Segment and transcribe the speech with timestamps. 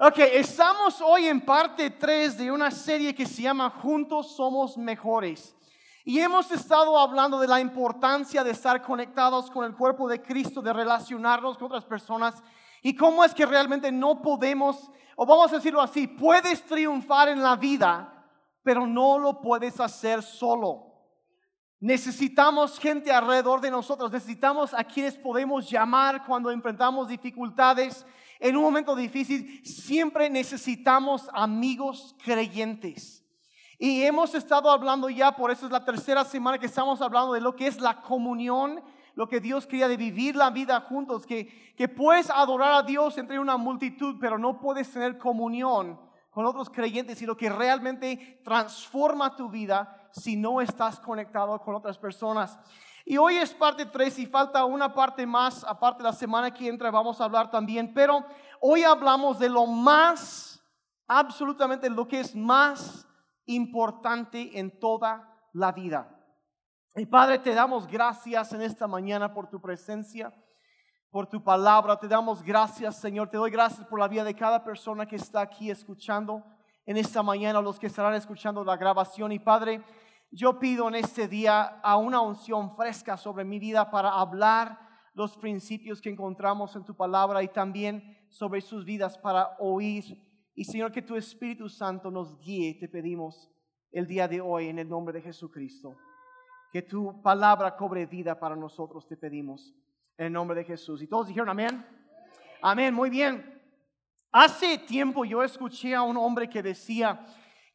[0.00, 5.56] Ok, estamos hoy en parte 3 de una serie que se llama Juntos Somos Mejores.
[6.04, 10.62] Y hemos estado hablando de la importancia de estar conectados con el cuerpo de Cristo,
[10.62, 12.40] de relacionarnos con otras personas
[12.80, 17.42] y cómo es que realmente no podemos, o vamos a decirlo así, puedes triunfar en
[17.42, 18.24] la vida,
[18.62, 20.94] pero no lo puedes hacer solo.
[21.80, 28.06] Necesitamos gente alrededor de nosotros, necesitamos a quienes podemos llamar cuando enfrentamos dificultades
[28.40, 33.24] en un momento difícil, siempre necesitamos amigos creyentes.
[33.78, 37.40] Y hemos estado hablando ya, por eso es la tercera semana que estamos hablando de
[37.40, 38.82] lo que es la comunión,
[39.14, 43.18] lo que Dios quería de vivir la vida juntos, que, que puedes adorar a Dios
[43.18, 46.00] entre una multitud, pero no puedes tener comunión
[46.30, 51.74] con otros creyentes y lo que realmente transforma tu vida si no estás conectado con
[51.74, 52.58] otras personas.
[53.10, 56.90] Y hoy es parte 3 y falta una parte más, aparte la semana que entra
[56.90, 58.22] vamos a hablar también, pero
[58.60, 60.62] hoy hablamos de lo más,
[61.06, 63.08] absolutamente lo que es más
[63.46, 66.06] importante en toda la vida.
[66.96, 70.30] Y Padre, te damos gracias en esta mañana por tu presencia,
[71.10, 71.98] por tu palabra.
[71.98, 73.30] Te damos gracias, Señor.
[73.30, 76.44] Te doy gracias por la vida de cada persona que está aquí escuchando
[76.84, 79.32] en esta mañana, los que estarán escuchando la grabación.
[79.32, 79.82] Y Padre,
[80.30, 84.78] yo pido en este día a una unción fresca sobre mi vida para hablar
[85.14, 90.22] los principios que encontramos en tu palabra y también sobre sus vidas para oír.
[90.54, 93.50] Y Señor, que tu Espíritu Santo nos guíe, te pedimos
[93.90, 95.96] el día de hoy en el nombre de Jesucristo.
[96.72, 99.74] Que tu palabra cobre vida para nosotros, te pedimos
[100.18, 101.02] en el nombre de Jesús.
[101.02, 101.84] Y todos dijeron amén.
[102.60, 103.62] Amén, muy bien.
[104.30, 107.24] Hace tiempo yo escuché a un hombre que decía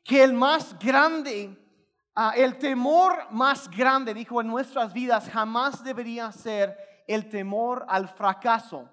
[0.03, 1.57] que el más grande
[2.15, 8.07] Ah, el temor más grande, dijo, en nuestras vidas jamás debería ser el temor al
[8.07, 8.87] fracaso,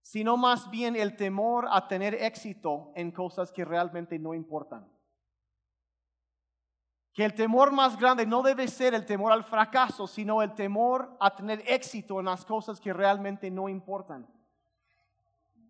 [0.00, 4.90] sino más bien el temor a tener éxito en cosas que realmente no importan.
[7.12, 11.16] Que el temor más grande no debe ser el temor al fracaso, sino el temor
[11.20, 14.26] a tener éxito en las cosas que realmente no importan.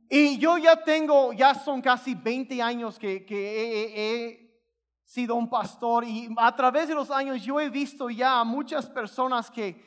[0.09, 4.50] Y yo ya tengo, ya son casi 20 años que, he
[5.11, 8.89] sido un pastor y a través de los años yo he visto ya a muchas
[8.89, 9.85] personas que,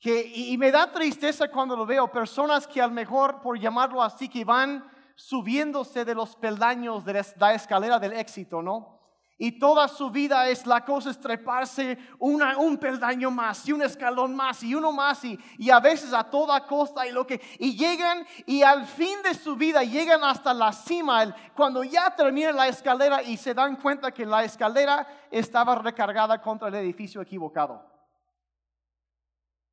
[0.00, 4.28] que y me da tristeza cuando lo veo, personas que al mejor, por llamarlo así,
[4.28, 4.84] que van
[5.14, 8.95] subiéndose de los peldaños de la escalera del éxito, ¿no?
[9.38, 14.34] Y toda su vida es la cosa es treparse un peldaño más y un escalón
[14.34, 17.76] más y uno más y, y, a veces a toda costa y lo que y
[17.76, 22.68] llegan y al fin de su vida llegan hasta la cima cuando ya termina la
[22.68, 27.84] escalera y se dan cuenta que la escalera estaba recargada contra el edificio equivocado.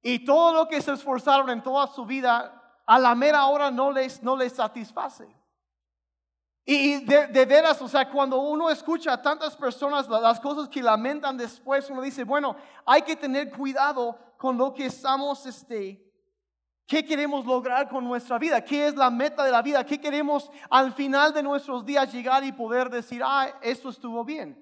[0.01, 3.91] Y todo lo que se esforzaron en toda su vida a la mera hora no
[3.91, 5.42] les no les satisface.
[6.65, 11.35] Y de, veras, o sea, cuando uno escucha a tantas personas las cosas que lamentan
[11.35, 16.01] después, uno dice, bueno, hay que tener cuidado con lo que estamos, este,
[16.87, 20.49] qué queremos lograr con nuestra vida, qué es la meta de la vida, qué queremos
[20.69, 24.57] al final de nuestros días llegar y poder decir, ah, esto estuvo bien.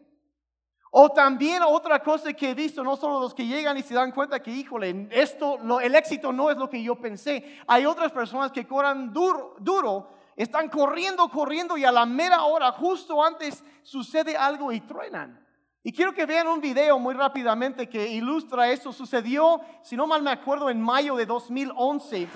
[0.90, 4.11] O también otra cosa que he visto, no solo los que llegan y se dan
[4.11, 7.59] cuenta que, híjole, esto, el éxito no es lo que yo pensé.
[7.67, 12.71] Hay otras personas que corran duro, duro están corriendo, corriendo y a la mera hora,
[12.71, 15.41] justo antes, sucede algo y truenan.
[15.83, 18.93] Y quiero que vean un video muy rápidamente que ilustra eso.
[18.93, 22.27] Sucedió, si no mal me acuerdo, en mayo de 2011.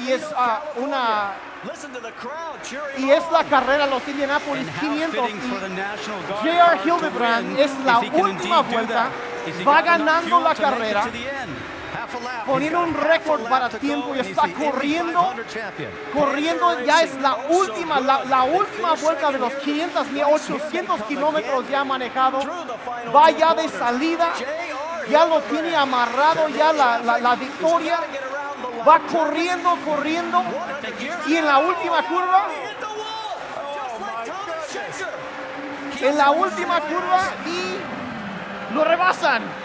[0.00, 1.32] Y es ah, una
[2.98, 5.30] y es la carrera los Indianapolis 500.
[5.30, 6.80] Y J.R.
[6.84, 9.08] Hildebrand es la última vuelta.
[9.66, 11.04] Va ganando la carrera
[12.46, 15.34] poniendo un récord para tiempo y está corriendo,
[16.12, 22.40] corriendo, ya es la última, la, última vuelta de los 500, 800 kilómetros ya manejado,
[23.14, 24.32] va ya de salida,
[25.10, 27.98] ya lo tiene amarrado ya la, la victoria,
[28.86, 30.42] va corriendo, corriendo.
[31.26, 32.48] Y en la última curva,
[36.00, 39.61] en la última curva y lo rebasan.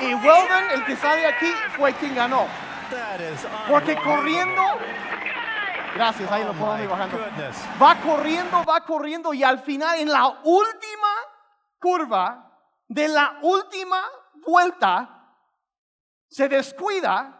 [0.00, 2.46] Y Weldon, el que sale aquí, fue quien ganó.
[3.68, 4.62] Porque corriendo,
[5.94, 7.18] gracias, ahí lo puedo ir bajando.
[7.80, 11.08] Va corriendo, va corriendo y al final, en la última
[11.78, 12.50] curva
[12.88, 14.02] de la última
[14.46, 15.36] vuelta,
[16.28, 17.36] se descuida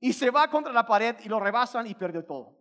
[0.00, 2.53] y se va contra la pared y lo rebasan y perdió todo.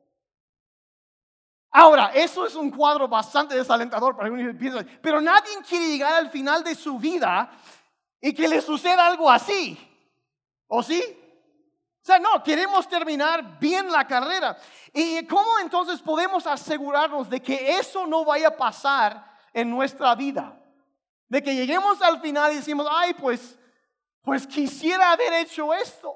[1.75, 6.29] Ahora, eso es un cuadro bastante desalentador para uno piensa, pero nadie quiere llegar al
[6.29, 7.49] final de su vida
[8.21, 9.75] y que le suceda algo así.
[10.67, 11.03] ¿O sí?
[12.03, 14.55] O sea, no, queremos terminar bien la carrera.
[14.93, 20.55] ¿Y cómo entonces podemos asegurarnos de que eso no vaya a pasar en nuestra vida?
[21.27, 23.57] De que lleguemos al final y decimos, ay, pues,
[24.21, 26.15] pues quisiera haber hecho esto,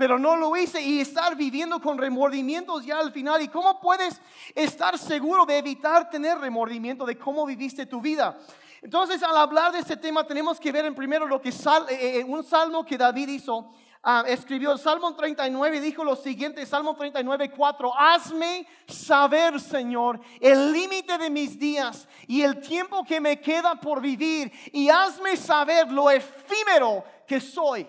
[0.00, 3.42] pero no lo hice y estar viviendo con remordimientos ya al final.
[3.42, 4.18] ¿Y cómo puedes
[4.54, 8.38] estar seguro de evitar tener remordimiento de cómo viviste tu vida?
[8.80, 12.20] Entonces, al hablar de este tema, tenemos que ver en primero lo que sal, eh,
[12.20, 16.64] eh, un salmo que David hizo Ah, escribió el Salmo 39 y dijo lo siguiente,
[16.64, 23.20] Salmo 39, 4, hazme saber, Señor, el límite de mis días y el tiempo que
[23.20, 27.86] me queda por vivir y hazme saber lo efímero que soy.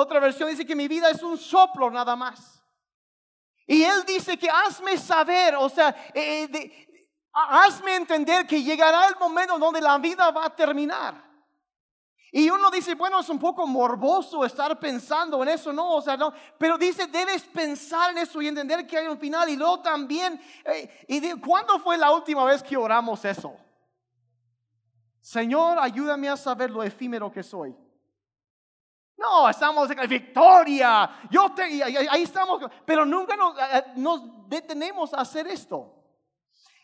[0.00, 2.62] Otra versión dice que mi vida es un soplo nada más.
[3.66, 9.58] Y él dice que hazme saber, o sea, eh, hazme entender que llegará el momento
[9.58, 11.22] donde la vida va a terminar.
[12.32, 16.16] Y uno dice, bueno, es un poco morboso estar pensando en eso, no, o sea,
[16.16, 19.50] no, pero dice, debes pensar en eso y entender que hay un final.
[19.50, 23.54] Y luego también, eh, y ¿cuándo fue la última vez que oramos eso?
[25.20, 27.76] Señor, ayúdame a saber lo efímero que soy.
[29.20, 31.10] No, estamos en victoria.
[31.30, 35.94] Yo te, ahí estamos, pero nunca nos, eh, nos detenemos a hacer esto.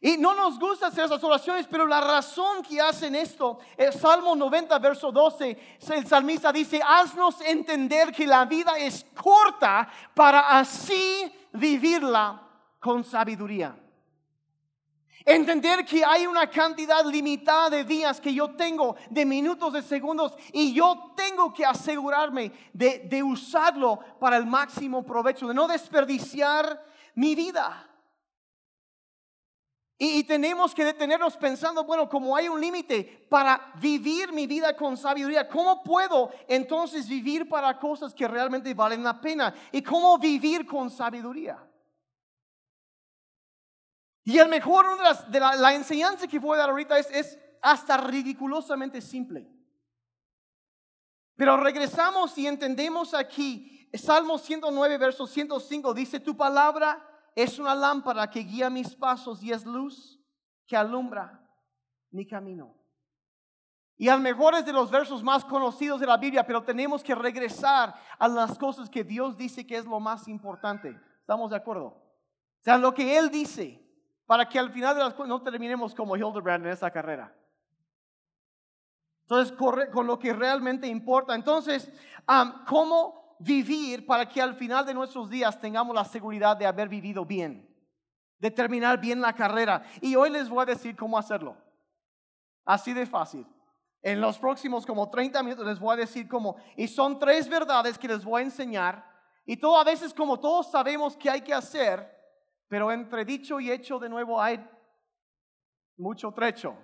[0.03, 4.37] Y no nos gusta hacer esas oraciones, pero la razón que hacen esto, el Salmo
[4.37, 11.32] 90, verso 12, el salmista dice, haznos entender que la vida es corta para así
[11.53, 12.43] vivirla
[12.79, 13.75] con sabiduría.
[15.25, 20.37] Entender que hay una cantidad limitada de días que yo tengo, de minutos, de segundos,
[20.53, 26.81] y yo tengo que asegurarme de, usarlo para el máximo provecho, de no desperdiciar
[27.15, 27.91] mi vida.
[29.99, 34.97] Y, tenemos que detenernos pensando, bueno, como hay un límite para vivir mi vida con
[34.97, 39.55] sabiduría, ¿cómo puedo entonces vivir para cosas que realmente valen la pena?
[39.73, 41.59] ¿Y cómo vivir con sabiduría?
[44.26, 44.87] Y el mejor,
[45.28, 49.49] de, la, enseñanza que voy a dar ahorita es, es hasta ridiculosamente simple.
[51.37, 57.00] Pero regresamos y entendemos aquí, Salmo 109, verso 105, dice, tu palabra
[57.37, 60.20] es una lámpara que guía mis pasos y es luz
[60.67, 61.49] que alumbra
[62.11, 62.75] mi camino.
[63.96, 67.14] Y al mejor es de los versos más conocidos de la Biblia, pero tenemos que
[67.14, 71.00] regresar a las cosas que Dios dice que es lo más importante.
[71.20, 71.87] ¿Estamos de acuerdo?
[71.87, 73.86] O sea, lo que Él dice,
[74.26, 77.34] para que al final de las cosas no terminemos como Hildebrand en esta carrera.
[79.23, 81.34] Entonces, con lo que realmente importa.
[81.34, 81.90] Entonces,
[82.67, 87.25] ¿cómo vivir para que al final de nuestros días tengamos la seguridad de haber vivido
[87.25, 87.69] bien,
[88.38, 89.82] de terminar bien la carrera.
[90.00, 91.56] Y hoy les voy a decir cómo hacerlo.
[92.64, 93.46] Así de fácil.
[94.02, 96.56] En los próximos como 30 minutos les voy a decir cómo.
[96.76, 99.05] Y son tres verdades que les voy a enseñar.
[99.44, 102.16] Y todo a veces como todos sabemos que hay que hacer,
[102.69, 104.65] pero entre dicho y hecho de nuevo hay
[105.97, 106.77] mucho trecho.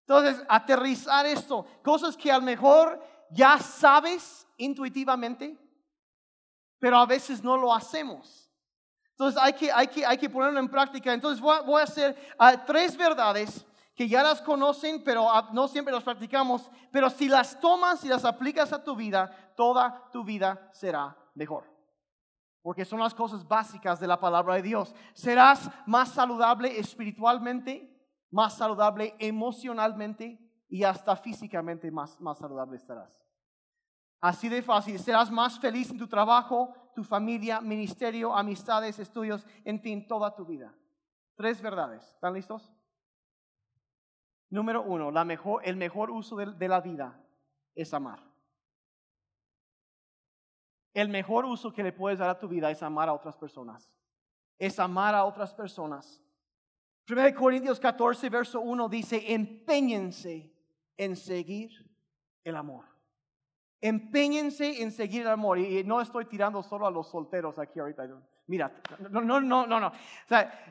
[0.00, 5.58] Entonces, aterrizar esto, cosas que a lo mejor ya sabes intuitivamente,
[6.78, 8.50] pero a veces no lo hacemos.
[9.10, 11.12] Entonces hay que, hay que, hay que ponerlo en práctica.
[11.12, 15.92] Entonces voy a, hacer ah, tres verdades que ya las conocen, pero ah, no siempre
[15.92, 16.70] las practicamos.
[16.92, 21.75] Pero si las tomas y las aplicas a tu vida, toda tu vida será mejor.
[22.66, 24.92] Porque son las cosas básicas de la palabra de Dios.
[25.12, 27.96] Serás más saludable espiritualmente,
[28.32, 30.36] más saludable emocionalmente
[30.68, 33.24] y hasta físicamente más, más saludable estarás.
[34.20, 34.98] Así de fácil.
[34.98, 40.44] Serás más feliz en tu trabajo, tu familia, ministerio, amistades, estudios, en fin, toda tu
[40.44, 40.74] vida.
[41.36, 42.02] Tres verdades.
[42.14, 42.74] ¿Están listos?
[44.50, 47.16] Número uno, la mejor, el mejor uso de, de la vida
[47.76, 48.18] es amar.
[50.96, 53.92] El mejor uso que le puedes dar a tu vida es amar a otras personas.
[54.58, 56.22] Es amar a otras personas.
[57.06, 60.50] 1 Corintios 14, verso 1 dice, empeñense
[60.96, 61.70] en seguir
[62.42, 62.86] el amor.
[63.78, 65.58] Empeñense en seguir el amor.
[65.58, 68.08] Y no estoy tirando solo a los solteros aquí ahorita.
[68.46, 68.72] Mira,
[69.10, 69.92] no, no, no, no, no.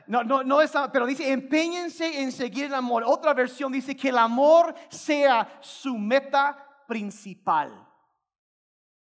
[0.08, 0.58] No, no, no
[0.92, 3.04] pero dice, empeñense en seguir el amor.
[3.06, 7.85] Otra versión dice que el amor sea su meta principal.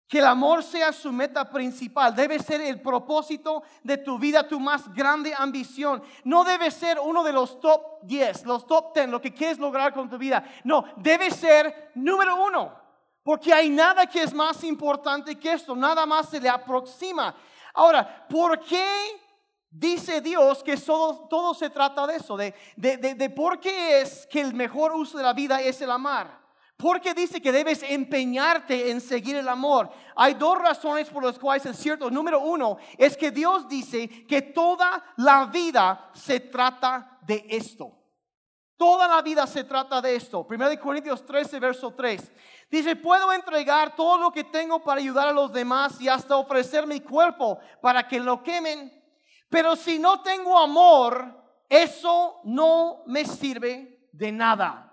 [0.07, 2.15] Que el amor sea su meta principal.
[2.15, 6.03] Debe ser el propósito de tu vida, tu más grande ambición.
[6.23, 9.93] No debe ser uno de los top 10, los top 10, lo que quieres lograr
[9.93, 10.43] con tu vida.
[10.63, 12.85] No, debe ser número uno.
[13.25, 17.35] Porque hay nada que es más importante que esto, nada más se le aproxima.
[17.73, 18.87] Ahora, ¿por qué
[19.71, 22.37] dice Dios que todo, todo se trata de eso?
[22.37, 25.89] De, de, de, por qué es que el mejor uso de la vida es el
[25.89, 26.44] amar.
[26.77, 29.89] Porque dice que debes empeñarte en seguir el amor.
[30.15, 32.11] Hay dos razones por las cuales es cierto.
[32.11, 37.93] Número uno es que Dios dice que toda la vida se trata de esto.
[38.77, 40.45] Toda la vida se trata de esto.
[40.49, 42.31] 1 Corintios 13, verso 3.
[42.69, 46.85] Dice, puedo entregar todo lo que tengo para ayudar a los demás y hasta ofrecer
[46.85, 48.91] mi cuerpo para que lo quemen.
[49.49, 54.84] Pero si no tengo amor, eso no me sirve de nada.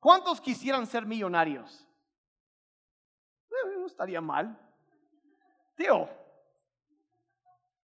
[0.00, 1.86] ¿Cuántos quisieran ser millonarios?
[3.50, 4.58] Eh, no estaría mal.
[5.76, 6.08] Tío.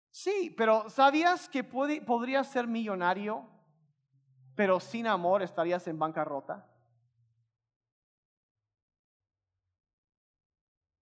[0.09, 3.45] Sí, pero ¿sabías que podrías ser millonario,
[4.55, 6.65] pero sin amor estarías en bancarrota?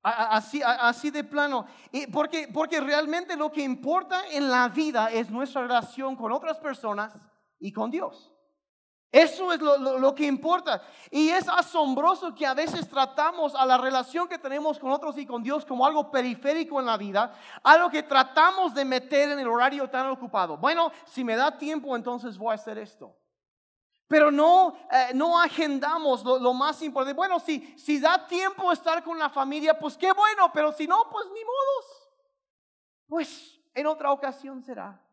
[0.02, 1.66] Así, así de plano.
[2.12, 7.18] Porque, porque realmente lo que importa en la vida es nuestra relación con otras personas
[7.60, 8.35] y con Dios.
[9.16, 10.82] Eso es lo, que importa.
[11.10, 15.26] Y es asombroso que a veces tratamos a la relación que tenemos con otros y
[15.26, 19.48] con Dios como algo periférico en la vida, algo que tratamos de meter en el
[19.48, 20.58] horario tan ocupado.
[20.58, 23.16] Bueno, si me da tiempo, entonces voy a hacer esto.
[24.06, 27.16] Pero no, eh, no agendamos lo, más importante.
[27.16, 31.08] Bueno, si, si da tiempo estar con la familia, pues qué bueno, pero si no,
[31.10, 32.10] pues ni modos.
[33.08, 35.05] Pues en otra ocasión será.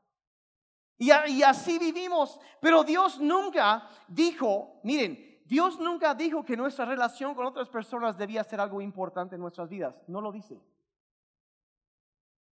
[1.03, 2.39] Y, así vivimos.
[2.61, 8.45] Pero Dios nunca dijo, miren, Dios nunca dijo que nuestra relación con otras personas debía
[8.45, 10.01] ser algo importante en nuestras vidas.
[10.07, 10.61] No lo dice.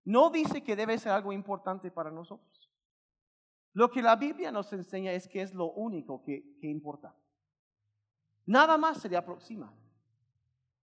[0.05, 2.69] No dice que debe ser algo importante para nosotros.
[3.73, 7.15] Lo que la Biblia nos enseña es que es lo único que, importa.
[8.47, 9.73] Nada más se le aproxima.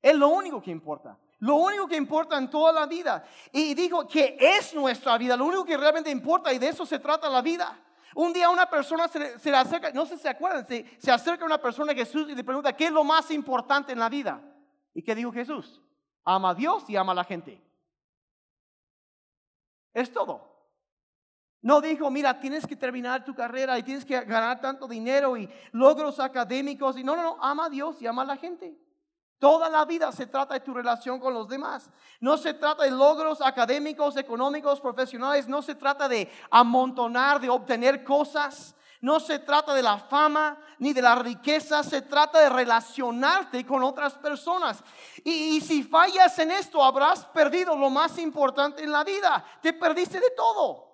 [0.02, 1.20] Es lo único que importa.
[1.40, 3.24] Lo único que importa en toda la vida.
[3.52, 7.00] Y digo que es nuestra vida, lo único que realmente importa y de eso se
[7.00, 7.80] trata la vida.
[8.16, 11.46] Un día una persona se, le acerca, no sé si se acuerdan, se, se acerca
[11.46, 14.42] una persona a Jesús y le pregunta, ¿qué es lo más importante en la vida?
[14.94, 15.80] ¿Y qué dijo Jesús?
[16.24, 17.62] Ama a Dios y ama a la gente.
[19.94, 20.58] Es todo.
[21.62, 25.50] No dijo, mira, tienes que terminar tu carrera y tienes que ganar tanto dinero y
[25.72, 26.98] logros académicos.
[26.98, 28.78] Y no, no, no, ama a Dios y ama a la gente.
[29.40, 31.90] Toda la vida se trata de tu relación con los demás.
[32.20, 35.48] No se trata de logros académicos, económicos, profesionales.
[35.48, 38.76] No se trata de amontonar, de obtener cosas.
[39.00, 41.84] No se trata de la fama ni de la riqueza.
[41.84, 44.84] Se trata de relacionarte con otras personas.
[45.24, 49.46] Y, si fallas en esto, habrás perdido lo más importante en la vida.
[49.62, 50.88] Te perdiste de todo.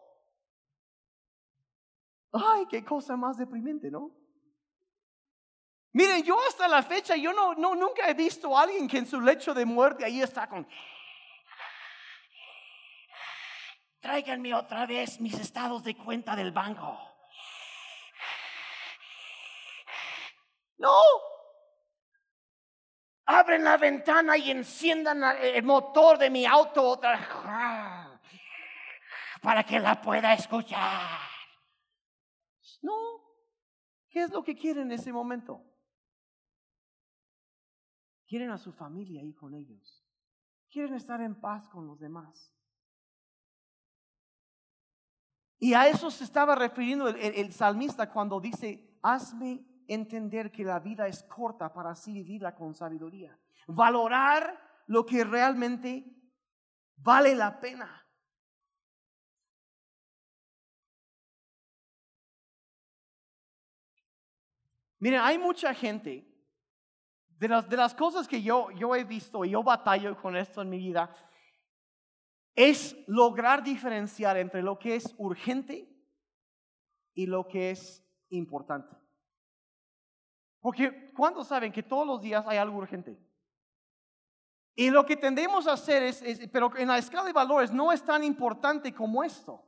[2.34, 4.23] Ay, qué cosa más deprimente, ¿no?
[5.94, 9.06] Miren, yo hasta la fecha, yo no, no, nunca he visto a alguien que en
[9.06, 10.68] su lecho de muerte ahí está con...
[14.00, 17.00] Tráiganme otra vez mis estados de cuenta del banco.
[20.78, 21.00] No.
[23.26, 28.20] Abren la ventana y enciendan el motor de mi auto otra
[29.42, 31.20] para que la pueda escuchar.
[32.82, 33.22] No.
[34.10, 35.73] ¿Qué es lo que quieren en ese momento?
[38.34, 40.04] Quieren a su familia ahí con ellos.
[40.72, 42.52] Quieren estar en paz con los demás.
[45.60, 51.08] Y a eso se estaba refiriendo el, salmista cuando dice, hazme entender que la vida
[51.08, 53.40] es corta para así vivirla con sabiduría.
[53.68, 56.04] Valorar lo que realmente
[56.96, 58.04] vale la pena.
[64.98, 66.33] Miren, hay mucha gente
[67.44, 70.62] de las, de las cosas que yo, yo he visto y yo batallo con esto
[70.62, 71.14] en mi vida,
[72.56, 75.94] es lograr diferenciar entre lo que es urgente
[77.14, 78.96] y lo que es importante.
[80.62, 83.20] Porque ¿cuántos saben que todos los días hay algo urgente?
[84.74, 88.02] Y lo que tendemos a hacer es, pero en la escala de valores no es
[88.06, 89.62] tan importante como esto.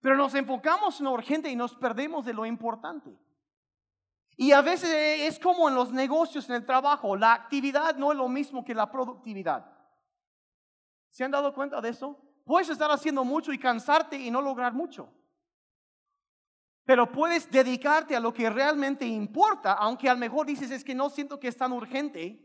[0.00, 3.16] Pero nos enfocamos en lo urgente y nos perdemos de lo importante.
[4.40, 8.16] Y a veces es como en los negocios, en el trabajo, la actividad no es
[8.16, 9.68] lo mismo que la productividad.
[11.10, 12.16] ¿Se han dado cuenta de eso?
[12.44, 15.12] Puedes estar haciendo mucho y cansarte y no lograr mucho.
[16.84, 20.94] Pero puedes dedicarte a lo que realmente importa, aunque a lo mejor dices es que
[20.94, 22.40] no siento que es tan urgente,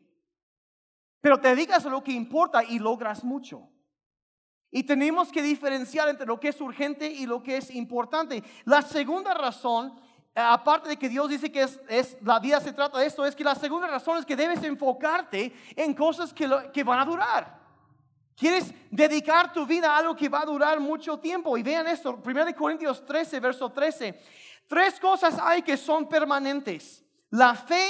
[1.21, 3.69] pero te dedicas a lo que importa y logras mucho.
[4.71, 8.43] Y tenemos que diferenciar entre lo que es urgente y lo que es importante.
[8.65, 9.93] La segunda razón
[10.35, 13.43] aparte de que Dios dice que es, la vida se trata de esto, es que
[13.43, 17.63] la segunda razón es que debes enfocarte en cosas que, que van a durar.
[18.35, 21.55] Quieres dedicar tu vida a algo que va a durar mucho tiempo.
[21.57, 24.19] Y vean esto, 1 Corintios 13, verso 13.
[24.67, 27.03] Tres cosas hay que son permanentes.
[27.29, 27.85] La fe,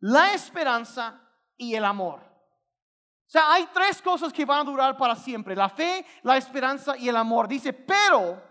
[0.00, 1.20] la esperanza
[1.56, 2.20] y el amor.
[2.20, 6.98] O sea, hay tres cosas que van a durar para siempre, la fe, la esperanza
[6.98, 7.48] y el amor.
[7.48, 8.42] Dice, pero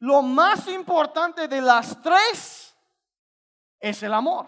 [0.00, 2.55] lo más importante de las tres
[3.80, 4.46] es el amor.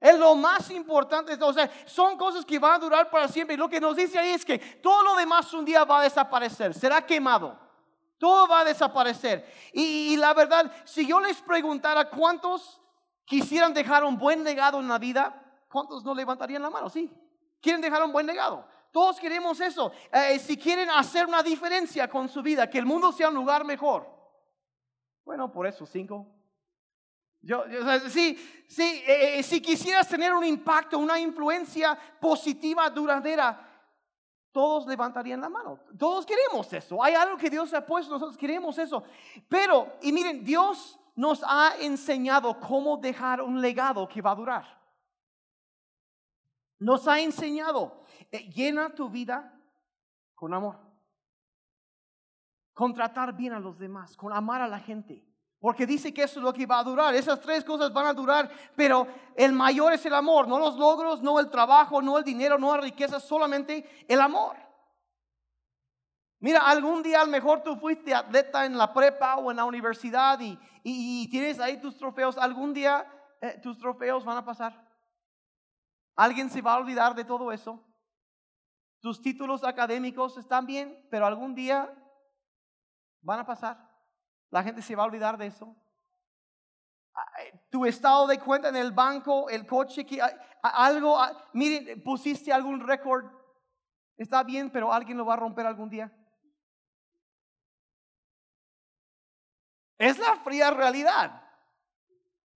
[0.00, 1.36] Es lo más importante.
[1.40, 3.54] O sea, son cosas que van a durar para siempre.
[3.54, 6.04] Y lo que nos dice ahí es que todo lo demás un día va a
[6.04, 7.58] desaparecer, será quemado.
[8.18, 9.46] Todo va a desaparecer.
[9.72, 12.80] Y, la verdad, si yo les preguntara cuántos
[13.24, 16.90] quisieran dejar un buen legado en la vida, ¿cuántos no levantarían la mano?
[16.90, 17.10] Sí,
[17.62, 18.66] quieren dejar un buen legado.
[18.92, 19.90] Todos queremos eso.
[20.12, 23.64] Eh, si quieren hacer una diferencia con su vida, que el mundo sea un lugar
[23.64, 24.06] mejor.
[25.24, 26.26] Bueno, por eso cinco,
[27.42, 27.64] yo,
[28.08, 28.36] sí,
[28.68, 33.66] sí, eh, eh, si quisieras tener un impacto, una influencia positiva, duradera,
[34.52, 35.80] todos levantarían la mano.
[35.98, 37.02] Todos queremos eso.
[37.02, 39.02] Hay algo que Dios ha puesto, nosotros queremos eso.
[39.48, 44.80] Pero, y miren, Dios nos ha enseñado cómo dejar un legado que va a durar.
[46.78, 49.58] Nos ha enseñado, eh, llena tu vida
[50.34, 50.78] con amor,
[52.74, 55.29] con tratar bien a los demás, con amar a la gente
[55.60, 57.14] porque dice que eso es lo que va a durar.
[57.14, 61.20] Esas tres cosas van a durar, pero el mayor es el amor, no los logros,
[61.20, 64.56] no el trabajo, no el dinero, no la riqueza, solamente el amor.
[66.38, 69.66] Mira, algún día a lo mejor tú fuiste atleta en la prepa o en la
[69.66, 72.38] universidad y, tienes ahí tus trofeos.
[72.38, 73.06] Algún día
[73.42, 74.88] eh, tus trofeos van a pasar.
[76.16, 77.84] Alguien se va a olvidar de todo eso.
[79.00, 81.92] Tus títulos académicos están bien, pero algún día
[83.20, 83.89] van a pasar.
[84.50, 85.74] La gente se va a olvidar de eso.
[87.70, 90.20] Tu estado de cuenta en el banco, el coche, que
[90.62, 91.18] algo,
[91.52, 93.26] miren, pusiste algún récord,
[94.16, 96.12] está bien, pero alguien lo va a romper algún día.
[99.98, 101.42] Es la fría realidad.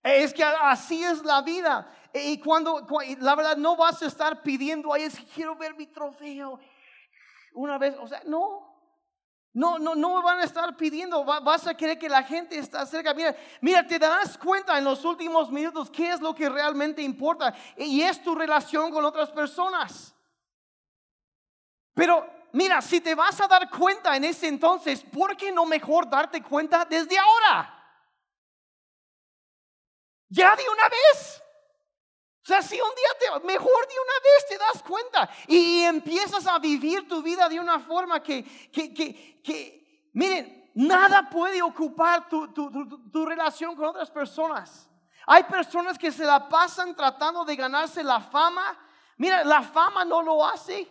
[0.01, 1.89] Es que así es la vida.
[2.13, 2.85] Y cuando,
[3.19, 6.59] la verdad, no vas a estar pidiendo, ay, es que quiero ver mi trofeo.
[7.53, 8.72] Una vez, o sea, no.
[9.53, 13.13] No, no, no van a estar pidiendo, vas a querer que la gente está cerca.
[13.13, 17.54] Mira, mira, te das cuenta en los últimos minutos qué es lo que realmente importa
[17.77, 20.15] y es tu relación con otras personas.
[21.93, 26.10] Pero mira, si te vas a dar cuenta en ese entonces, ¿por qué no mejor
[26.10, 27.80] darte cuenta desde ahora?
[30.30, 31.42] Ya de una vez.
[32.43, 36.45] O sea, si un día te, mejor de una vez te das cuenta y empiezas
[36.45, 42.27] a vivir tu vida de una forma que, que, que, que miren, nada puede ocupar
[42.27, 44.89] tu, tu, tu, relación con otras personas.
[45.25, 48.77] Hay personas que se la pasan tratando de ganarse la fama.
[49.15, 50.86] Mira, la fama no lo hace.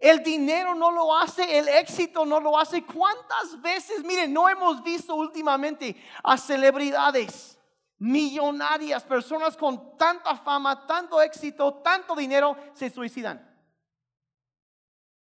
[0.00, 2.84] El dinero no lo hace, el éxito no lo hace.
[2.84, 7.59] ¿Cuántas veces, miren, no hemos visto últimamente a celebridades?
[8.00, 13.46] Millonarias, personas con tanta fama, tanto éxito, tanto dinero, se suicidan.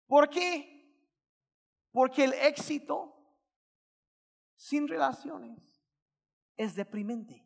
[0.07, 0.75] ¿Por qué?
[1.91, 3.15] Porque el éxito
[4.55, 5.59] sin relaciones
[6.57, 7.43] es deprimente.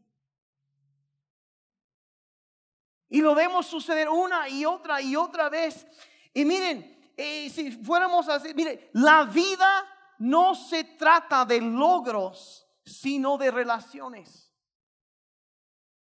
[3.10, 5.86] Y lo vemos suceder una y otra y otra vez.
[6.34, 9.86] Y miren, eh, si fuéramos así, miren, la vida
[10.20, 14.49] no se trata de logros, sino de relaciones.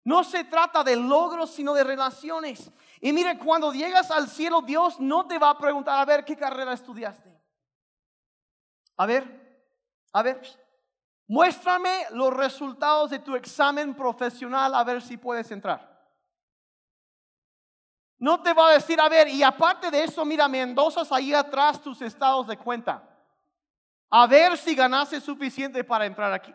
[0.04, 2.70] No se trata de logros, sino de relaciones.
[3.00, 6.36] Y mire, cuando llegas al cielo, Dios no te va a preguntar, a ver, ¿qué
[6.36, 7.34] carrera estudiaste?
[8.96, 9.66] A ver,
[10.12, 10.40] a ver,
[11.26, 15.94] muéstrame los resultados de tu examen profesional a ver si puedes entrar.
[18.18, 21.34] No te va a decir, a ver, y aparte de eso, mira, me endosas ahí
[21.34, 23.02] atrás tus estados de cuenta.
[24.10, 26.54] A ver si ganaste suficiente para entrar aquí.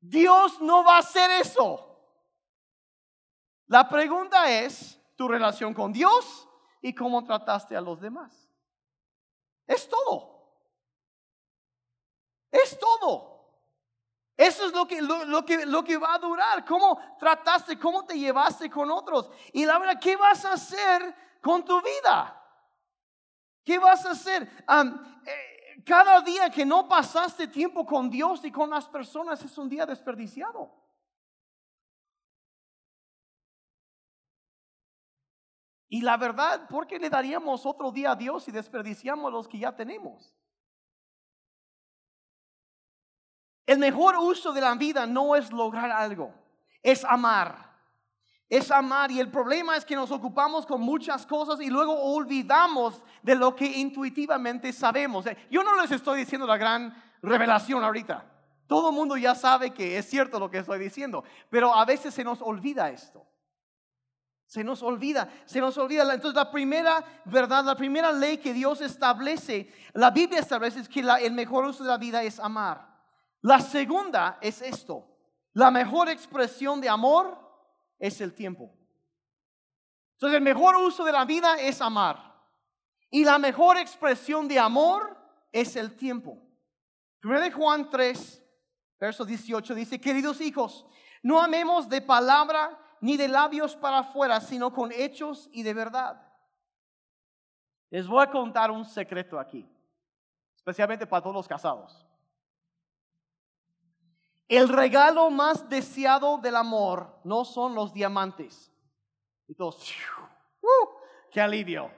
[0.00, 1.87] Dios no va a hacer eso.
[3.68, 6.48] La pregunta es tu relación con Dios
[6.80, 8.48] y cómo trataste a los demás.
[9.66, 10.38] Es todo.
[12.50, 13.38] Es todo.
[14.36, 16.64] Eso es lo que, lo, que, lo que va a durar.
[16.64, 19.30] ¿Cómo trataste, cómo te llevaste con otros?
[19.52, 22.34] Y la verdad, ¿qué vas a hacer con tu vida?
[23.64, 24.48] ¿Qué vas a hacer?
[25.26, 29.68] Eh, cada día que no pasaste tiempo con Dios y con las personas es un
[29.68, 30.77] día desperdiciado.
[35.88, 39.58] Y la verdad, ¿por qué le daríamos otro día a Dios y desperdiciamos los que
[39.58, 40.34] ya tenemos?
[43.66, 46.32] El mejor uso de la vida no es lograr algo,
[46.82, 47.68] es amar.
[48.48, 53.02] Es amar y el problema es que nos ocupamos con muchas cosas y luego olvidamos
[53.22, 55.26] de lo que intuitivamente sabemos.
[55.50, 58.24] Yo no les estoy diciendo la gran revelación ahorita.
[58.66, 62.14] Todo el mundo ya sabe que es cierto lo que estoy diciendo, pero a veces
[62.14, 63.26] se nos olvida esto.
[64.48, 66.02] Se nos olvida, se nos olvida.
[66.14, 71.00] Entonces la primera verdad, la primera ley que Dios establece, la Biblia establece es que
[71.00, 72.98] el mejor uso de la vida es amar.
[73.42, 75.06] La segunda es esto.
[75.52, 77.38] La mejor expresión de amor
[77.98, 78.74] es el tiempo.
[80.14, 82.34] Entonces el mejor uso de la vida es amar.
[83.10, 85.14] Y la mejor expresión de amor
[85.52, 86.38] es el tiempo.
[87.22, 88.42] 1 Juan 3,
[88.98, 90.86] verso 18 dice, queridos hijos,
[91.22, 96.20] no amemos de palabra ni de labios para afuera, sino con hechos y de verdad.
[97.90, 99.66] Les voy a contar un secreto aquí,
[100.56, 102.04] especialmente para todos los casados.
[104.46, 108.72] El regalo más deseado del amor no son los diamantes.
[109.46, 109.94] Y todos,
[110.62, 110.88] ¡uh!
[111.30, 111.90] ¡qué alivio!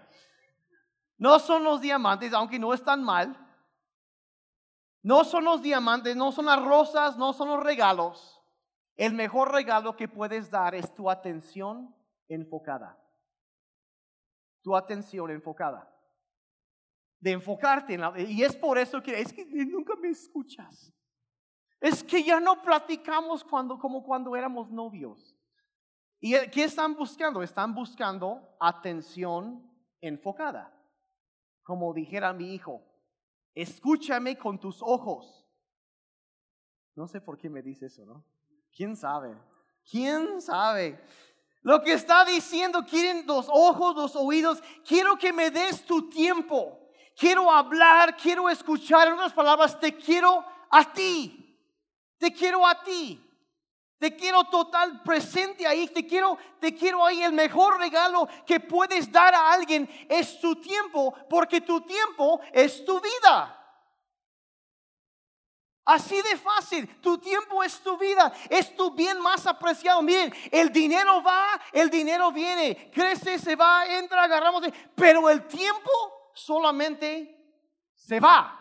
[1.17, 3.37] No son los diamantes, aunque no están mal.
[5.03, 8.39] No son los diamantes, no son las rosas, no son los regalos.
[9.01, 11.97] El mejor regalo que puedes dar es tu atención
[12.29, 13.03] enfocada.
[14.63, 15.91] Tu atención enfocada.
[17.19, 18.13] De enfocarte en la...
[18.21, 20.93] Y es por eso que es que nunca me escuchas.
[21.81, 25.35] Es que ya no platicamos cuando, como cuando éramos novios.
[26.21, 27.43] ¿Y qué están buscando?
[27.43, 29.67] Están buscando atención
[30.03, 30.79] enfocada.
[31.63, 32.83] Como dijera mi hijo,
[33.55, 35.49] escúchame con tus ojos.
[36.95, 38.27] No sé por qué me dice eso, ¿no?
[38.75, 39.37] ¿Quién sabe?
[39.91, 41.01] ¿Quién sabe?
[41.63, 46.79] Lo que está diciendo, quieren los ojos, los oídos, quiero que me des tu tiempo.
[47.17, 51.37] Quiero hablar, quiero escuchar, en otras palabras, te quiero a ti.
[52.19, 53.23] Te quiero a ti.
[53.99, 55.87] Te quiero total presente ahí.
[55.89, 57.23] Te quiero, te quiero ahí.
[57.23, 62.83] El mejor regalo que puedes dar a alguien es tu tiempo, porque tu tiempo es
[62.87, 63.60] tu vida.
[65.90, 70.00] Así de fácil, tu tiempo es tu vida, es tu bien más apreciado.
[70.03, 74.62] Miren, el dinero va, el dinero viene, crece, se va, entra, agarramos,
[74.94, 75.90] pero el tiempo
[76.33, 77.37] solamente
[77.92, 78.57] se va.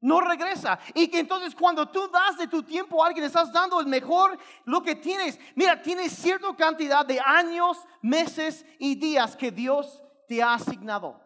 [0.00, 0.78] No regresa.
[0.94, 4.38] Y que entonces cuando tú das de tu tiempo a alguien, estás dando el mejor
[4.66, 5.40] lo que tienes.
[5.56, 11.20] Mira, tienes cierta cantidad de años, meses y días que Dios te ha asignado.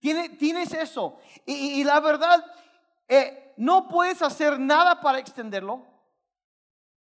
[0.00, 1.20] Tienes, eso.
[1.46, 2.44] y la verdad,
[3.08, 5.82] eh, no puedes hacer nada para extenderlo.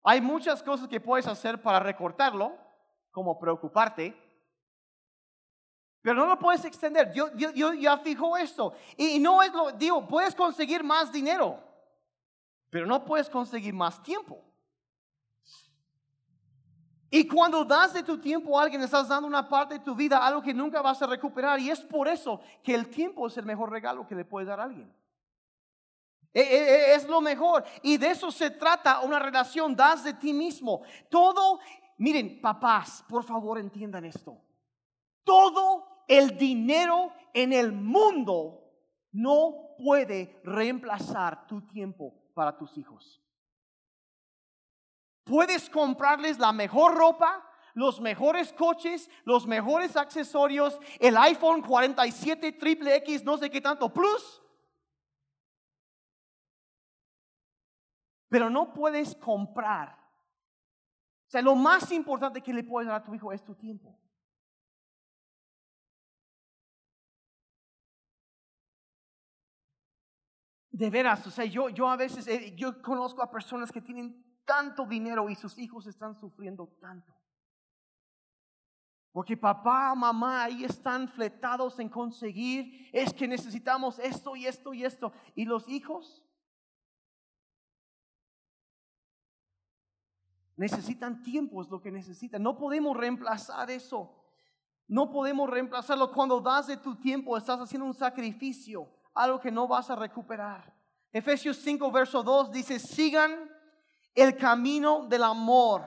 [0.03, 2.57] Hay muchas cosas que puedes hacer para recortarlo,
[3.11, 4.17] como preocuparte,
[6.01, 7.13] pero no lo puedes extender.
[7.13, 8.73] Yo, yo, ya fijo esto.
[8.97, 11.59] Y no es lo, digo, puedes conseguir más dinero,
[12.71, 14.43] pero no puedes conseguir más tiempo.
[17.11, 20.25] Y cuando das de tu tiempo a alguien, estás dando una parte de tu vida,
[20.25, 21.59] algo que nunca vas a recuperar.
[21.59, 24.61] Y es por eso que el tiempo es el mejor regalo que le puedes dar
[24.61, 24.93] a alguien.
[26.33, 27.65] E, e, e, es lo mejor.
[27.83, 29.75] Y de eso se trata una relación.
[29.75, 30.83] Das de ti mismo.
[31.11, 31.61] Todo,
[31.99, 34.41] miren, papás, por favor entiendan esto.
[35.25, 38.65] Todo el dinero en el mundo
[39.13, 43.23] no puede reemplazar tu tiempo para tus hijos.
[45.25, 52.97] Puedes comprarles la mejor ropa, los mejores coches, los mejores accesorios, el iPhone 47 triple
[52.97, 54.43] X, no sé qué tanto, plus
[58.29, 59.99] pero no puedes comprar.
[61.27, 63.99] O sea, lo más importante que le puedes dar a tu hijo es tu tiempo.
[70.71, 74.25] De veras, o sea, yo, yo a veces, eh, yo conozco a personas que tienen
[74.45, 77.13] tanto dinero y sus hijos están sufriendo tanto.
[79.13, 84.85] Porque papá, mamá ahí están fletados en conseguir, es que necesitamos esto y esto y
[84.85, 85.13] esto.
[85.35, 86.25] Y los hijos
[90.59, 92.43] Necesitan tiempo, es lo que necesitan.
[92.43, 94.13] No podemos reemplazar eso.
[94.89, 96.11] No podemos reemplazarlo.
[96.11, 100.75] Cuando das de tu tiempo, estás haciendo un sacrificio, algo que no vas a recuperar.
[101.13, 103.49] Efesios 5, verso 2 dice, sigan
[104.17, 105.85] el camino del amor,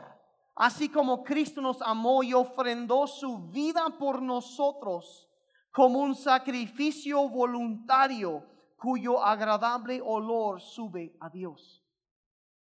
[0.56, 5.28] así como Cristo nos amó y ofrendó su vida por nosotros
[5.70, 8.46] como un sacrificio voluntario
[8.78, 11.84] cuyo agradable olor sube a Dios.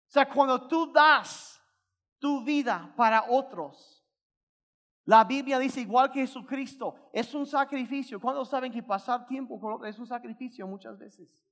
[0.10, 1.61] O sea, cuando tú das
[2.22, 4.06] tu vida para otros.
[5.04, 8.22] La Biblia dice igual que Jesucristo, es un sacrificio.
[8.22, 11.44] ¿Cuándo saben que pasar tiempo con otros es un sacrificio muchas veces?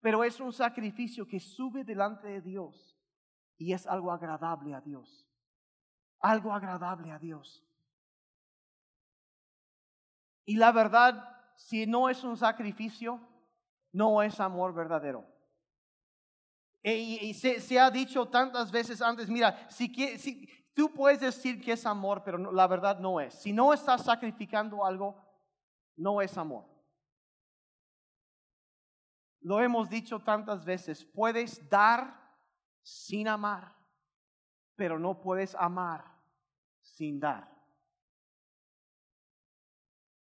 [0.00, 2.98] Pero es un sacrificio que sube delante de Dios
[3.56, 5.24] y es algo agradable a Dios.
[6.18, 7.64] Algo agradable a Dios.
[10.44, 11.22] Y la verdad,
[11.56, 13.20] si no es un sacrificio,
[13.92, 15.24] no es amor verdadero.
[16.82, 19.88] Y, se, ha dicho tantas veces antes, mira, si,
[20.18, 23.34] si tú puedes decir que es amor, pero la verdad no es.
[23.34, 25.22] Si no estás sacrificando algo,
[25.96, 26.64] no es amor.
[29.42, 32.18] Lo hemos dicho tantas veces, puedes dar
[32.82, 33.74] sin amar,
[34.76, 36.04] pero no puedes amar
[36.80, 37.50] sin dar.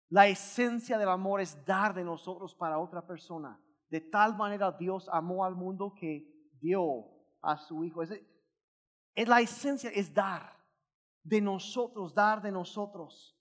[0.09, 3.61] La esencia del amor es dar de nosotros para otra persona.
[3.89, 6.30] De tal manera Dios amó al mundo que
[6.61, 7.07] dio
[7.43, 8.03] a su Hijo.
[8.03, 10.57] Es, la esencia, es dar
[11.23, 13.37] de nosotros, dar de nosotros.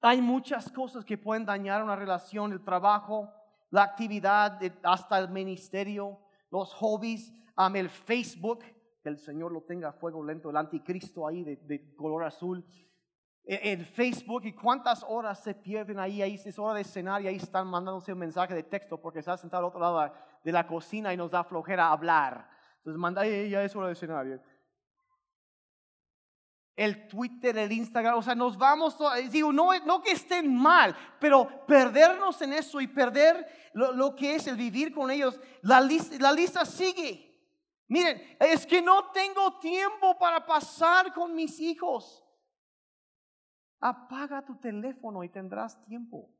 [0.00, 3.32] Hay muchas cosas que pueden dañar una relación, el trabajo,
[3.70, 6.18] la actividad, hasta el ministerio,
[6.50, 7.32] los hobbies,
[7.74, 8.64] el Facebook,
[9.02, 12.64] que el Señor lo tenga a fuego lento, el anticristo ahí de, color azul.
[13.44, 17.28] E, el Facebook y cuántas horas se pierden ahí, ahí es hora de cenar y
[17.28, 20.12] ahí están mandándose un mensaje de texto porque está sentado al otro lado
[20.44, 22.48] de la cocina y nos da flojera hablar.
[22.76, 24.26] Entonces manda, ya es hora de cenar
[26.76, 28.96] el Twitter, el Instagram, o sea, nos vamos,
[29.30, 34.46] digo, no, no que estén mal, pero perdernos en eso y perder lo, que es
[34.46, 37.32] el vivir con ellos, la lista, la lista sigue.
[37.86, 42.24] Miren, es que no tengo tiempo para pasar con mis hijos.
[43.78, 46.30] Apaga tu teléfono y tendrás tiempo.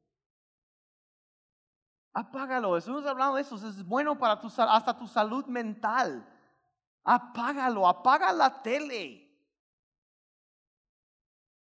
[2.17, 6.25] Apágalo, estamos hablando de eso, es bueno para tu, hasta tu salud mental.
[7.03, 9.21] Apágalo, apaga la tele.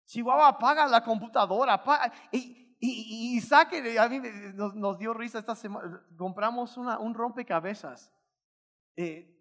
[0.04, 1.82] Chihuahua, apaga la computadora,
[2.30, 4.20] y, y, saque, a mí
[4.54, 8.12] nos, dio risa esta semana, compramos una, un rompecabezas.
[8.94, 9.34] Eh,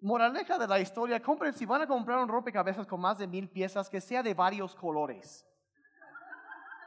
[0.00, 3.50] moraleja de la historia, compren, si van a comprar un rompecabezas con más de mil
[3.50, 5.46] piezas, que sea de varios colores.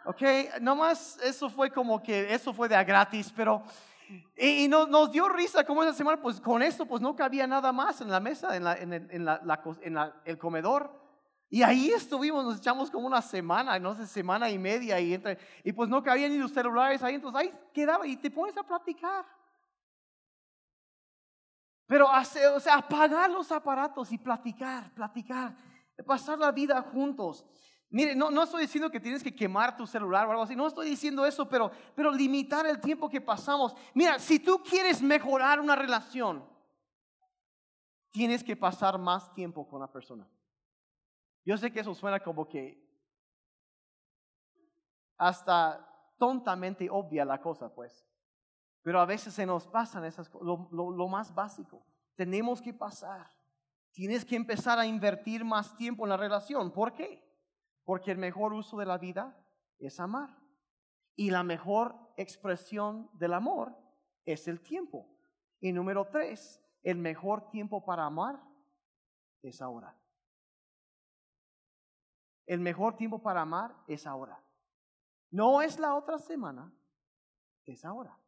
[0.06, 0.22] Ok,
[0.62, 3.63] nomás eso fue como que, eso fue de a gratis, pero,
[4.38, 7.72] y, nos, nos, dio risa como esa semana, pues con esto pues no cabía nada
[7.72, 10.91] más en la mesa, en, la, en, el, en, la, el comedor.
[11.50, 15.39] Y ahí estuvimos, nos echamos como una semana, no sé, semana y media, y, entre,
[15.63, 18.63] y pues no cabían ni los celulares ahí, entonces ahí quedaba y te pones a
[18.63, 19.26] platicar.
[21.88, 25.56] Pero hace, o sea, apagar los aparatos y platicar, platicar,
[26.06, 27.44] pasar la vida juntos.
[27.89, 30.67] Mire, no, no estoy diciendo que tienes que quemar tu celular o algo así, no
[30.67, 33.76] estoy diciendo eso, pero, pero limitar el tiempo que pasamos.
[33.93, 36.43] Mira, si tú quieres mejorar una relación,
[38.12, 40.28] tienes que pasar más tiempo con la persona.
[41.45, 42.84] Yo sé que eso suena como que
[45.17, 48.06] hasta tontamente obvia la cosa, pues.
[48.82, 51.86] Pero a veces se nos pasan esas cosas, lo, más básico.
[52.15, 53.32] Tenemos que pasar.
[53.91, 56.71] Tienes que empezar a invertir más tiempo en la relación.
[56.71, 57.24] ¿Por qué?
[57.86, 59.38] Porque el mejor uso de la vida
[59.80, 60.38] es amar.
[61.15, 63.74] Y la mejor expresión del amor
[64.26, 65.08] es el tiempo.
[65.62, 68.41] Y número tres, el mejor tiempo para amar
[69.41, 69.98] es ahora.
[72.45, 74.43] El mejor tiempo para amar es ahora.
[75.32, 76.71] No es la otra semana,
[77.65, 78.19] es ahora.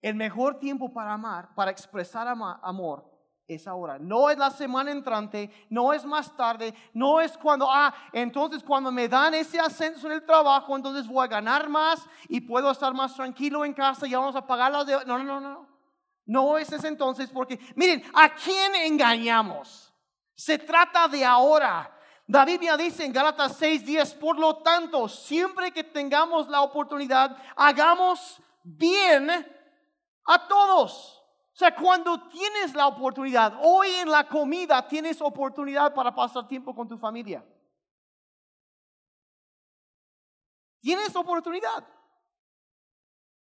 [0.00, 3.11] El mejor tiempo para amar, para expresar amor,
[3.48, 3.98] es ahora.
[3.98, 8.90] No es la semana entrante, no es más tarde, no es cuando, ah, entonces cuando
[8.90, 12.94] me dan ese ascenso en el trabajo, entonces voy a ganar más y puedo estar
[12.94, 15.06] más tranquilo en casa y vamos a pagar las deudas.
[15.06, 15.72] No, no, no, no.
[16.24, 19.92] No es ese entonces porque, miren, ¿a quién engañamos?
[20.34, 21.98] Se trata de ahora.
[22.28, 28.40] La Biblia dice en Gálatas 6:10, por lo tanto, siempre que tengamos la oportunidad, hagamos
[28.62, 29.28] bien
[30.24, 31.21] a todos.
[31.54, 36.74] O sea, cuando tienes la oportunidad, hoy en la comida tienes oportunidad para pasar tiempo
[36.74, 37.44] con tu familia.
[40.80, 41.86] Tienes oportunidad.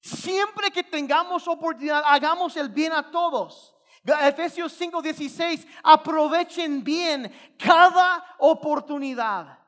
[0.01, 3.75] Siempre que tengamos oportunidad, hagamos el bien a todos.
[4.03, 9.59] Efesios 5:16, aprovechen bien cada oportunidad.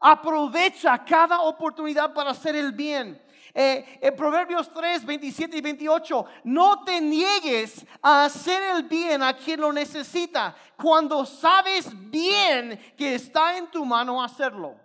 [0.00, 3.22] Aprovecha cada oportunidad para hacer el bien.
[3.58, 9.34] Eh, en Proverbios 3, 27 y 28, no te niegues a hacer el bien a
[9.34, 14.78] quien lo necesita cuando sabes bien que está en tu mano hacerlo.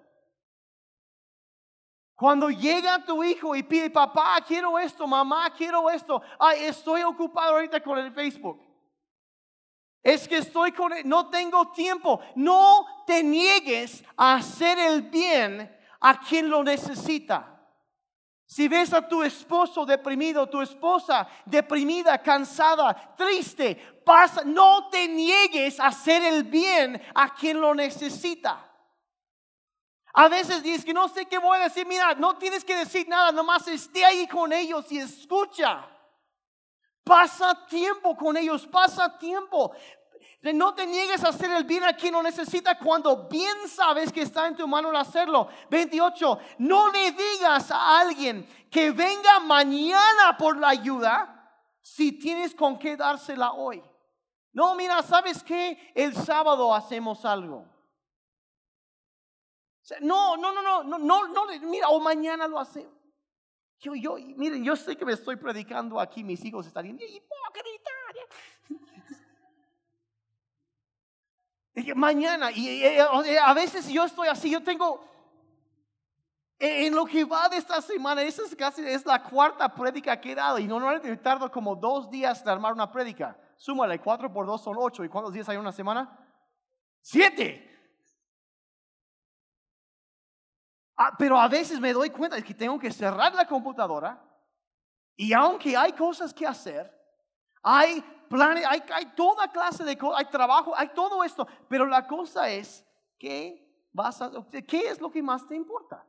[2.15, 7.55] Cuando llega tu hijo y pide, papá, quiero esto, mamá, quiero esto, ay, estoy ocupado
[7.55, 8.57] ahorita con el Facebook.
[10.01, 12.21] Es que estoy con, no tengo tiempo.
[12.35, 17.50] No te niegues a hacer el bien a quien lo necesita.
[18.51, 25.79] Si ves a tu esposo deprimido, tu esposa deprimida, cansada, triste, pasa, no te niegues
[25.79, 28.69] a hacer el bien a quien lo necesita.
[30.13, 33.07] A veces dices que no sé qué voy a decir, mira, no tienes que decir
[33.07, 35.87] nada, nomás esté ahí con ellos y escucha.
[37.05, 39.73] Pasa tiempo con ellos, pasa tiempo.
[40.41, 44.23] No te niegues a hacer el bien a quien lo necesita cuando bien sabes que
[44.23, 45.47] está en tu mano el hacerlo.
[45.69, 46.39] 28.
[46.59, 51.37] No le digas a alguien que venga mañana por la ayuda
[51.79, 53.83] si tienes con qué dársela hoy.
[54.53, 55.91] No, mira, ¿sabes qué?
[55.93, 57.65] El sábado hacemos algo.
[60.01, 62.93] No, no, no, no, no, no, no, mira, o mañana lo hacemos.
[63.79, 66.97] Yo, yo, miren, yo sé que me estoy predicando aquí, mis hijos estarían
[71.95, 75.05] Mañana, y a veces yo estoy así, yo tengo,
[76.59, 80.33] en lo que va de esta semana, esa es casi es la cuarta prédica que
[80.33, 83.37] he dado, y normalmente tardo como dos días de armar una prédica.
[83.55, 86.17] Súmale, cuatro por dos son ocho, ¿y cuántos días hay en una semana?
[87.01, 87.67] Siete.
[90.97, 94.23] Ah, pero a veces me doy cuenta de que tengo que cerrar la computadora
[95.15, 96.91] y aunque hay cosas que hacer,
[97.63, 102.07] hay planes, hay, hay toda clase de cosas, hay trabajo, hay todo esto, pero la
[102.07, 102.85] cosa es
[103.19, 104.31] que vas a,
[104.67, 106.07] ¿qué es lo que más te importa?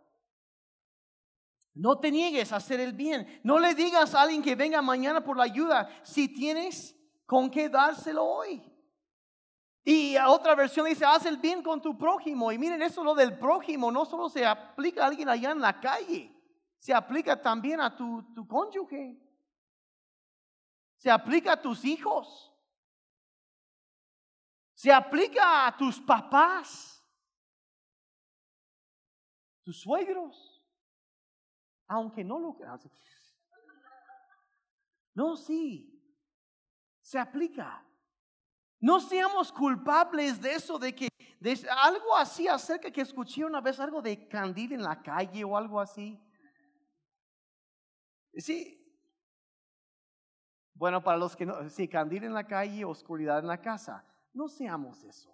[1.75, 3.41] No te niegues a hacer el bien.
[3.43, 6.95] No le digas a alguien que venga mañana por la ayuda si tienes
[7.27, 8.63] con qué dárselo hoy.
[9.85, 12.53] Y otra versión dice, haz el bien con tu prójimo.
[12.53, 15.81] Y miren, eso lo del prójimo no solo se aplica a alguien allá en la
[15.81, 16.31] calle,
[16.79, 19.19] se aplica también a tu, tu cónyuge.
[21.03, 22.55] Se aplica a tus hijos.
[24.73, 27.05] Se aplica a tus papás,
[29.65, 30.65] tus suegros.
[31.89, 32.57] Aunque no lo
[35.15, 36.01] No, sí.
[37.01, 37.85] Se aplica.
[38.79, 41.09] No seamos culpables de eso, de que
[41.69, 45.81] algo así acerca que escuché una vez, algo de candil en la calle o algo
[45.81, 46.17] así.
[48.37, 48.82] Sí.
[50.83, 54.05] Bueno, para los que no, sí, candil en la calle, oscuridad en la casa.
[54.35, 55.33] No seamos eso.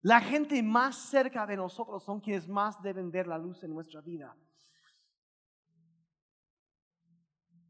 [0.00, 4.00] La gente más cerca de nosotros son quienes más deben ver la luz en nuestra
[4.00, 4.36] vida.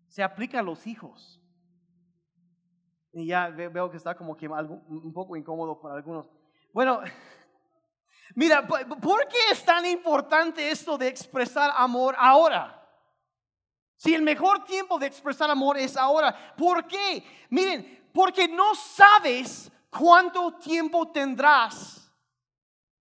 [0.06, 1.38] Se aplica a los hijos.
[3.12, 6.30] Y ya veo que está como que un poco incómodo para algunos.
[6.72, 7.02] Bueno,
[8.34, 12.77] mira, ¿por qué es tan importante esto de expresar amor ahora?
[13.98, 17.24] Si el mejor tiempo de expresar amor es ahora, ¿por qué?
[17.50, 22.08] Miren, porque no sabes cuánto tiempo tendrás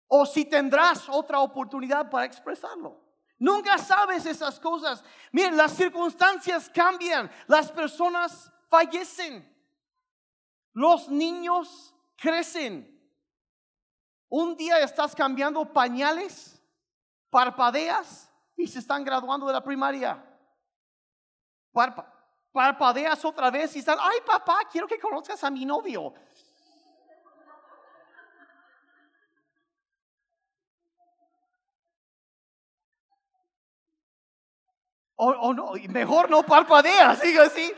[0.07, 3.01] o si tendrás otra oportunidad para expresarlo.
[3.39, 5.01] Nunca sabes esas cosas.
[5.31, 9.49] Miren, las circunstancias cambian, las personas fallecen.
[10.73, 12.89] Los niños crecen.
[14.27, 16.61] Un día estás cambiando pañales,
[17.29, 20.32] parpadeas y se están graduando de la primaria.
[21.73, 26.13] Parpadeas otra vez y están, ay papá, quiero que conozcas a mi novio.
[35.15, 37.73] O, no, mejor no parpadeas, sigue así.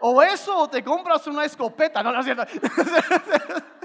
[0.00, 2.02] O eso, o te compras una escopeta.
[2.02, 2.44] No, no es cierto.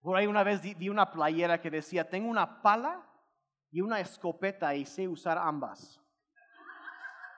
[0.00, 3.11] Por ahí una vez vi una playera que decía, tengo una pala
[3.72, 5.98] y una escopeta y sé usar ambas.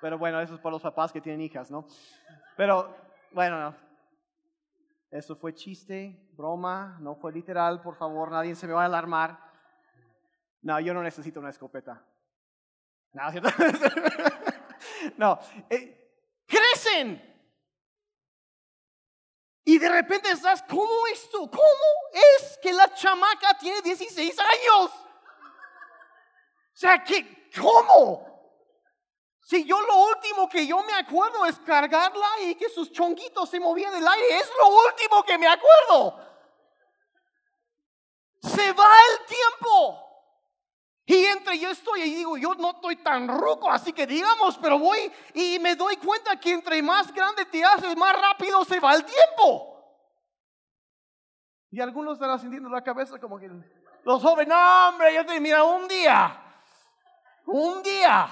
[0.00, 1.86] Pero bueno, eso es para los papás que tienen hijas, ¿no?
[2.56, 2.94] Pero
[3.30, 3.76] bueno, no.
[5.10, 9.38] Eso fue chiste, broma, no fue literal, por favor, nadie se me va a alarmar.
[10.60, 12.04] No, yo no necesito una escopeta.
[13.12, 13.48] No, ¿cierto?
[15.16, 15.38] no.
[15.70, 17.32] Eh, crecen.
[19.64, 21.48] Y de repente estás, ¿cómo esto?
[21.48, 21.62] ¿Cómo
[22.12, 25.03] es que la chamaca tiene 16 años?
[26.74, 28.34] O sea, que, ¿cómo?
[29.40, 33.60] Si yo lo último que yo me acuerdo es cargarla y que sus chonguitos se
[33.60, 36.18] movían del aire, es lo último que me acuerdo.
[38.42, 40.04] Se va el tiempo.
[41.06, 44.78] Y entre yo estoy y digo, yo no estoy tan ruco, así que digamos, pero
[44.78, 48.94] voy y me doy cuenta que entre más grande te haces, más rápido se va
[48.94, 49.70] el tiempo.
[51.70, 53.50] Y algunos están sintiendo la cabeza como que
[54.04, 56.43] los jóvenes, no hombre, yo te mira un día,
[57.46, 58.28] un día.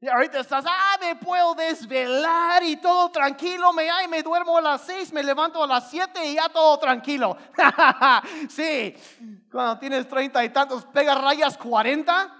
[0.00, 4.60] Y ahorita estás, ah, me puedo desvelar y todo tranquilo, me, ay, me duermo a
[4.60, 7.36] las seis, me levanto a las siete y ya todo tranquilo.
[8.48, 8.96] sí,
[9.50, 12.34] cuando tienes treinta y tantos, pegas rayas cuarenta,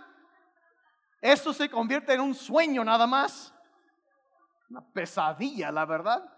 [1.21, 3.55] eso se convierte en un sueño nada más.
[4.69, 6.32] Una pesadilla, la verdad.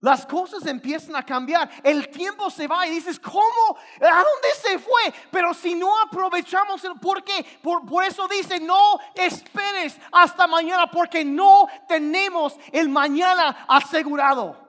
[0.00, 1.70] Las cosas empiezan a cambiar.
[1.82, 3.78] El tiempo se va y dices, ¿cómo?
[4.00, 5.14] ¿A dónde se fue?
[5.30, 10.90] Pero si no aprovechamos el por qué, por, por eso dice, no esperes hasta mañana
[10.90, 14.64] porque no tenemos el mañana asegurado.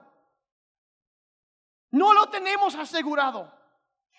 [1.90, 3.52] No lo tenemos asegurado.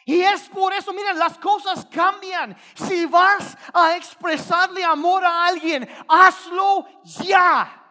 [0.06, 2.58] Y es por eso, miren, las cosas cambian.
[2.76, 7.84] Si vas a expresarle amor a alguien, hazlo ya.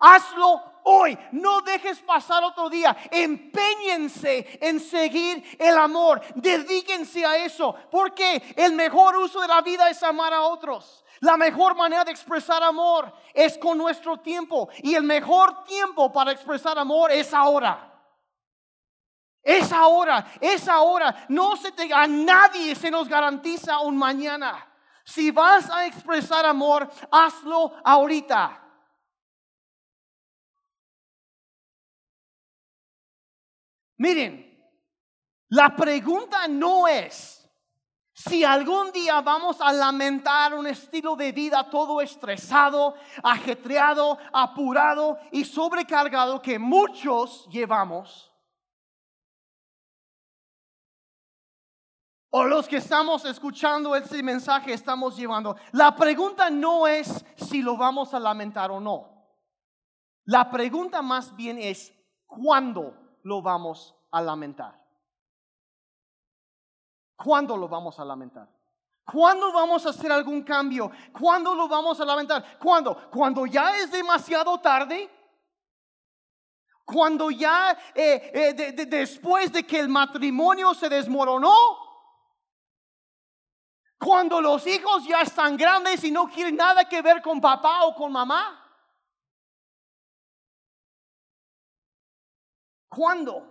[0.00, 1.18] Hazlo hoy.
[1.32, 2.96] No dejes pasar otro día.
[3.10, 6.20] Empeñense en seguir el amor.
[6.34, 7.74] Dedíquense a eso.
[7.90, 11.04] Porque el mejor uso de la vida es amar a otros.
[11.20, 14.68] La mejor manera de expresar amor es con nuestro tiempo.
[14.78, 17.92] Y el mejor tiempo para expresar amor es ahora.
[19.42, 21.26] Es ahora, es ahora.
[21.28, 24.66] No se te, a nadie se nos garantiza un mañana.
[25.04, 28.65] Si vas a expresar amor, hazlo ahorita.
[33.98, 34.46] Miren,
[35.48, 37.48] la pregunta no es
[38.12, 45.44] si algún día vamos a lamentar un estilo de vida todo estresado, ajetreado, apurado y
[45.44, 48.32] sobrecargado que muchos llevamos.
[52.30, 55.56] O los que estamos escuchando este mensaje estamos llevando.
[55.72, 59.26] La pregunta no es si lo vamos a lamentar o no.
[60.24, 61.94] La pregunta más bien es
[62.26, 64.80] cuándo lo vamos a lamentar?
[67.16, 68.48] ¿Cuándo lo vamos a lamentar?
[69.04, 70.90] ¿Cuándo vamos a hacer algún cambio?
[71.12, 72.56] ¿Cuándo lo vamos a lamentar?
[72.58, 73.10] ¿Cuándo?
[73.10, 75.10] Cuando ya es demasiado tarde.
[76.84, 81.56] Cuando ya eh, eh, después de que el matrimonio se desmoronó.
[83.98, 87.94] Cuando los hijos ya están grandes y no quieren nada que ver con papá o
[87.94, 88.65] con mamá.
[92.96, 93.46] ¿Cuándo?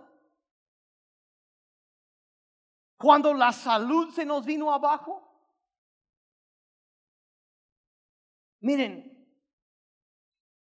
[2.96, 5.22] Cuando la salud se nos vino abajo.
[8.58, 9.12] Miren,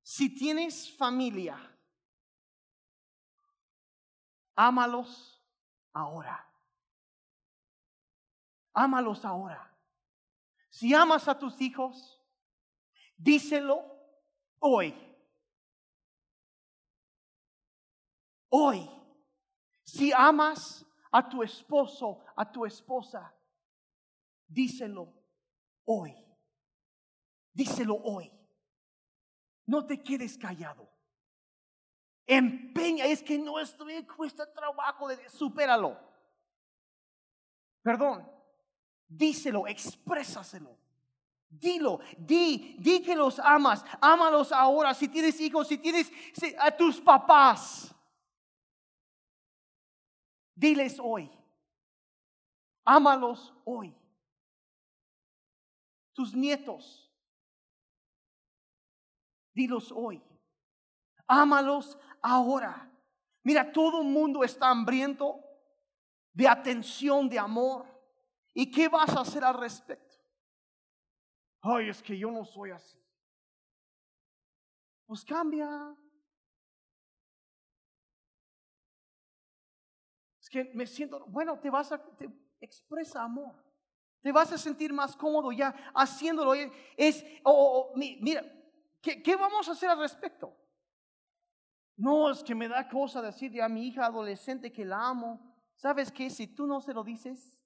[0.02, 1.56] si tienes familia,
[4.54, 5.42] ámalos
[5.94, 6.46] ahora.
[8.74, 9.74] Ámalos ahora.
[10.68, 12.22] Si amas a tus hijos,
[13.16, 13.82] díselo
[14.58, 15.13] hoy.
[18.56, 18.88] Hoy.
[19.82, 23.34] Si amas a tu esposo, a tu esposa,
[24.46, 25.12] díselo
[25.84, 26.14] hoy.
[27.52, 28.30] Díselo hoy.
[29.66, 30.88] No te quedes callado.
[32.28, 35.98] Empeña, es que no estoy, cuesta trabajo, supéralo.
[37.82, 38.24] Perdón,
[39.08, 40.78] díselo, exprésaselo.
[41.48, 44.94] Dilo, di, di que los amas, ámalos ahora.
[44.94, 46.10] Si tienes hijos, si tienes
[46.60, 47.93] a tus papás,
[50.54, 51.30] Diles hoy.
[52.84, 53.94] Ámalos hoy.
[56.12, 57.10] Tus nietos.
[59.52, 60.22] Dilos hoy.
[61.26, 62.90] Ámalos ahora.
[63.42, 65.40] Mira, todo el mundo está hambriento
[66.32, 67.86] de atención, de amor.
[68.52, 70.14] ¿Y qué vas a hacer al respecto?
[71.60, 72.98] Ay, es que yo no soy así.
[75.06, 75.96] Pues cambia.
[80.54, 82.30] Que me siento, bueno, te vas a, te
[82.60, 83.54] expresa amor.
[84.22, 86.54] Te vas a sentir más cómodo ya haciéndolo.
[86.96, 87.24] Es,
[87.96, 88.42] mira,
[89.02, 90.56] ¿qué, ¿qué vamos a hacer al respecto?
[91.96, 95.40] No, es que me da cosa decirle a mi hija adolescente que la amo.
[95.74, 96.30] ¿Sabes qué?
[96.30, 97.60] Si tú no se lo dices,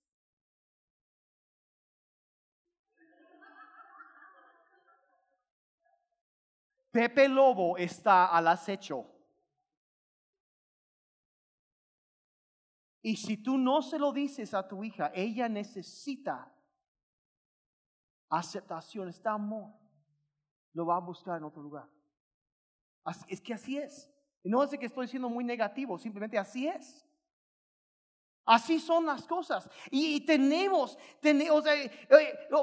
[6.91, 9.18] Pepe Lobo está al acecho.
[13.03, 16.53] Y si tú no se lo dices a tu hija, ella necesita
[18.29, 19.73] aceptación, está amor.
[20.73, 21.89] Lo va a buscar en otro lugar.
[23.29, 24.11] Es que así es.
[24.45, 27.05] No es que estoy siendo muy negativo, simplemente así es.
[28.45, 29.69] Así son las cosas.
[29.91, 31.65] Y, tenemos, tenemos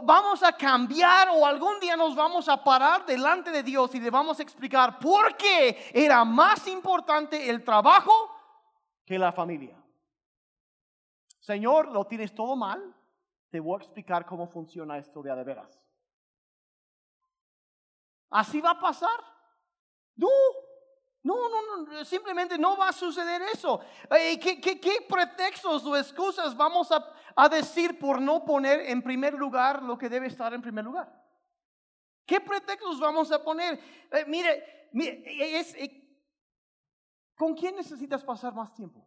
[0.03, 4.09] vamos a cambiar o algún día nos vamos a parar delante de Dios y le
[4.09, 8.31] vamos a explicar por qué era más importante el trabajo
[9.05, 9.84] que la familia.
[11.45, 12.81] Señor, lo tienes todo mal,
[13.51, 15.79] te voy a explicar cómo funciona esto de a de veras.
[18.31, 19.19] ¿Así va a pasar?
[20.15, 20.27] No,
[21.21, 23.79] no, no, no, simplemente no va a suceder eso.
[24.09, 29.83] Eh, ¿Qué, pretextos o excusas vamos a, a, decir por no poner en primer lugar
[29.83, 31.13] lo que debe estar en primer lugar?
[32.25, 33.79] ¿Qué pretextos vamos a poner?
[34.09, 36.01] Eh, mire, mire es, eh,
[37.35, 39.05] ¿Con quién necesitas pasar más tiempo?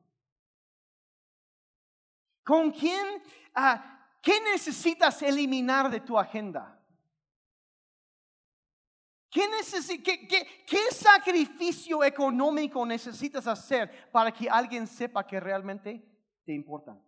[2.48, 3.22] ¿Con quién?
[3.54, 6.82] Ah, ¿Qué necesitas eliminar de tu agenda?
[9.30, 9.42] ¿Qué,
[10.66, 16.02] qué, sacrificio económico necesitas hacer para que alguien sepa que realmente
[16.46, 16.98] te importa?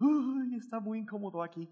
[0.00, 1.68] Uy, está muy incómodo aquí.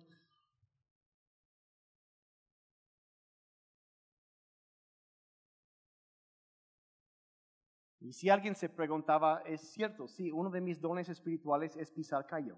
[8.07, 12.25] Y si alguien se preguntaba, es cierto, sí, uno de mis dones espirituales es pisar
[12.25, 12.57] callo.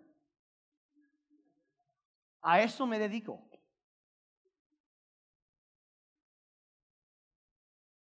[2.43, 3.49] A eso me dedico.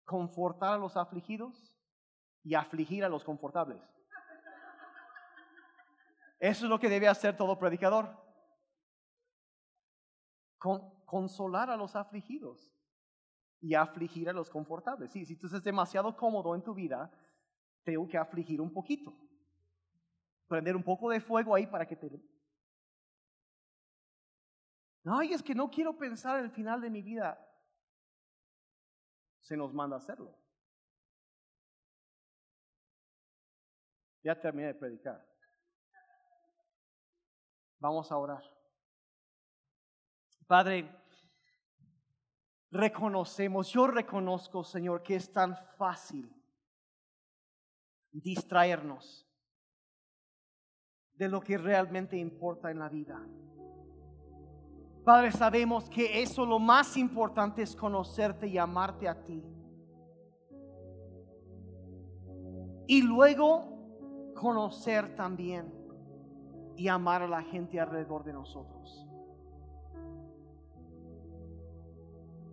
[0.05, 1.75] Confortar a los afligidos
[2.45, 3.83] y afligir a los confortables.
[6.39, 8.23] Eso es lo que debe hacer todo predicador.
[11.05, 12.73] consolar a los afligidos
[13.59, 15.11] y afligir a los confortables.
[15.11, 17.11] Sí, si tú estás demasiado cómodo en tu vida,
[17.83, 19.13] tengo que afligir un poquito.
[20.47, 22.09] Prender un poco de fuego ahí para que te...
[25.05, 27.37] Ay, es que no quiero pensar en el final de mi vida.
[29.41, 30.37] Se nos manda hacerlo.
[34.23, 35.27] Ya terminé de predicar.
[37.79, 38.43] Vamos a orar.
[40.47, 40.89] Padre,
[42.71, 46.42] reconocemos, yo reconozco, Señor, que es tan fácil
[48.21, 49.27] distraernos
[51.15, 53.19] de lo que realmente importa en la vida.
[55.03, 59.43] Padre, sabemos que eso lo más importante es conocerte y amarte a ti.
[62.87, 65.73] Y luego conocer también
[66.75, 69.07] y amar a la gente alrededor de nosotros.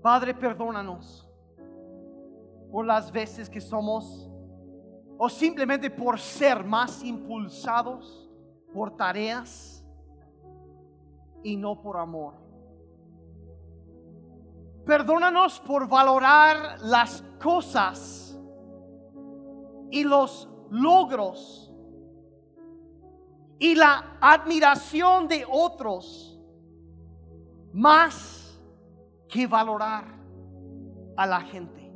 [0.02, 1.28] Padre, perdónanos
[2.70, 4.29] por las veces que somos
[5.22, 8.26] o simplemente por ser más impulsados
[8.72, 9.84] por tareas
[11.42, 12.32] y no por amor.
[14.86, 18.40] Perdónanos por valorar las cosas
[19.90, 21.70] y los logros
[23.58, 26.40] y la admiración de otros
[27.74, 28.58] más
[29.28, 30.18] que valorar
[31.14, 31.89] a la gente.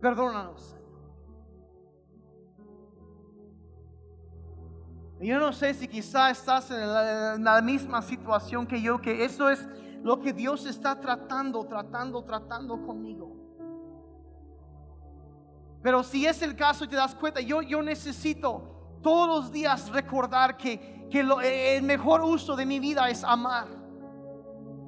[0.00, 0.78] Perdónanos, Señor.
[5.20, 9.66] Yo no sé si quizá estás en la, misma situación que yo, que eso es
[10.02, 13.36] lo que Dios está tratando, tratando, tratando conmigo.
[15.82, 20.56] Pero si es el caso te das cuenta, yo, yo necesito todos los días recordar
[20.56, 21.20] que, que
[21.76, 23.66] el mejor uso de mi vida es amar.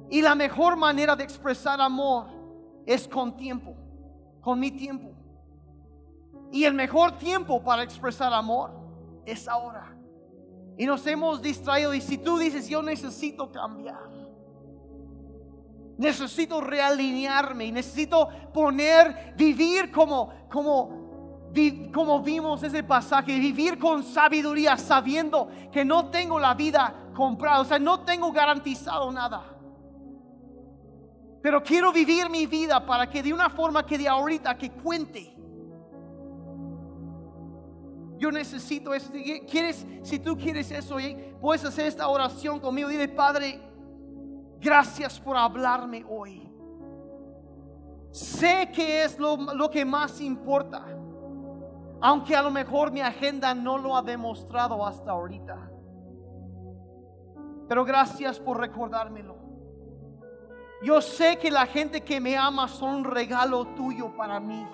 [0.09, 2.27] Y la mejor manera de expresar amor
[2.85, 3.80] es con tiempo
[4.41, 5.11] con mi tiempo.
[6.51, 8.71] Y el mejor tiempo para expresar amor
[9.25, 9.95] es ahora.
[10.77, 11.93] Y nos hemos distraído.
[11.93, 14.09] Y si tú dices, yo necesito cambiar,
[15.97, 21.49] necesito realinearme y necesito poner, vivir como, como,
[21.93, 27.65] como vimos ese pasaje, vivir con sabiduría, sabiendo que no tengo la vida comprada, o
[27.65, 29.50] sea, no tengo garantizado nada.
[31.41, 35.35] Pero quiero vivir mi vida para que de una forma que de ahorita que cuente.
[38.17, 39.11] Yo necesito eso.
[39.49, 40.97] ¿Quieres, si tú quieres eso,
[41.39, 42.87] puedes hacer esta oración conmigo.
[42.87, 43.59] Dile, Padre,
[44.59, 46.47] gracias por hablarme hoy.
[48.11, 50.85] Sé que es lo, lo que más importa.
[51.99, 55.71] Aunque a lo mejor mi agenda no lo ha demostrado hasta ahorita.
[57.67, 59.40] Pero gracias por recordármelo.
[60.83, 64.67] Yo sé que la gente que me ama son un regalo tuyo para mí.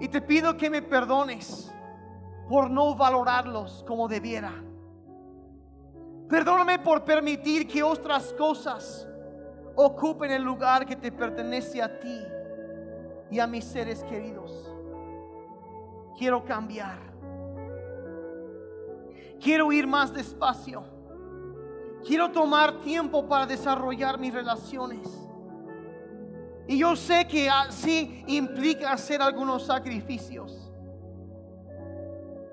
[0.00, 1.72] Y te pido que me perdones
[2.48, 4.52] por no valorarlos como debiera.
[6.28, 9.06] Perdóname por permitir que otras cosas
[9.76, 12.20] ocupen el lugar que te pertenece a ti
[13.30, 14.74] y a mis seres queridos.
[16.18, 16.98] Quiero cambiar.
[19.40, 20.97] Quiero ir más despacio.
[22.08, 25.06] Quiero tomar tiempo para desarrollar mis relaciones.
[26.66, 30.72] Y yo sé que así implica hacer algunos sacrificios.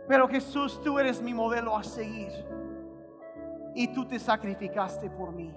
[0.10, 2.34] Pero Jesús, tú eres mi modelo a seguir.
[3.74, 5.54] Y tú te sacrificaste por mí.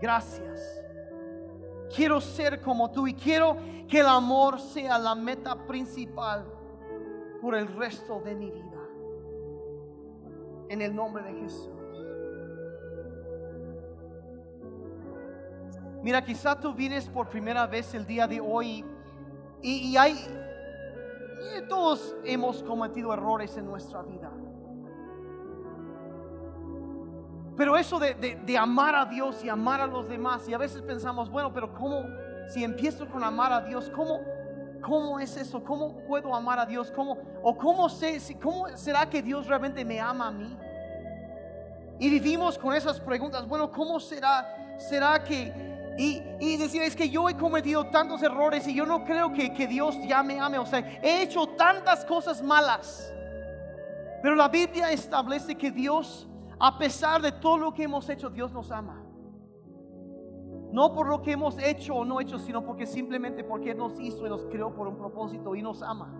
[0.00, 0.84] Gracias.
[1.92, 3.56] Quiero ser como tú y quiero
[3.88, 6.44] que el amor sea la meta principal
[7.42, 8.69] por el resto de mi vida.
[10.70, 11.68] En el nombre de Jesús.
[16.02, 18.84] Mira, quizá tú vienes por primera vez el día de hoy
[19.62, 20.16] y, hay,
[21.68, 24.30] todos hemos cometido errores en nuestra vida.
[27.56, 31.28] Pero eso de, amar a Dios y amar a los demás, y a veces pensamos,
[31.28, 32.04] bueno, pero ¿cómo?
[32.48, 34.20] Si empiezo con amar a Dios, ¿cómo,
[34.80, 35.62] cómo es eso?
[35.62, 36.90] ¿Cómo puedo amar a Dios?
[36.90, 40.56] ¿Cómo, ¿O cómo, sé, cómo será que Dios realmente me ama a mí?
[41.98, 44.76] Y vivimos con esas preguntas, bueno, ¿cómo será?
[44.78, 49.34] ¿Será que y, decir, es que yo he cometido tantos errores y yo no creo
[49.34, 50.58] que, que Dios ya me ame.
[50.58, 53.12] O sea, he hecho tantas cosas malas.
[54.22, 56.26] Pero la Biblia establece que Dios,
[56.58, 58.99] a pesar de todo lo que hemos hecho, Dios nos ama.
[60.72, 64.26] No por lo que hemos hecho o no hecho, sino porque simplemente porque nos hizo
[64.26, 66.14] y nos creó por un propósito y nos ama.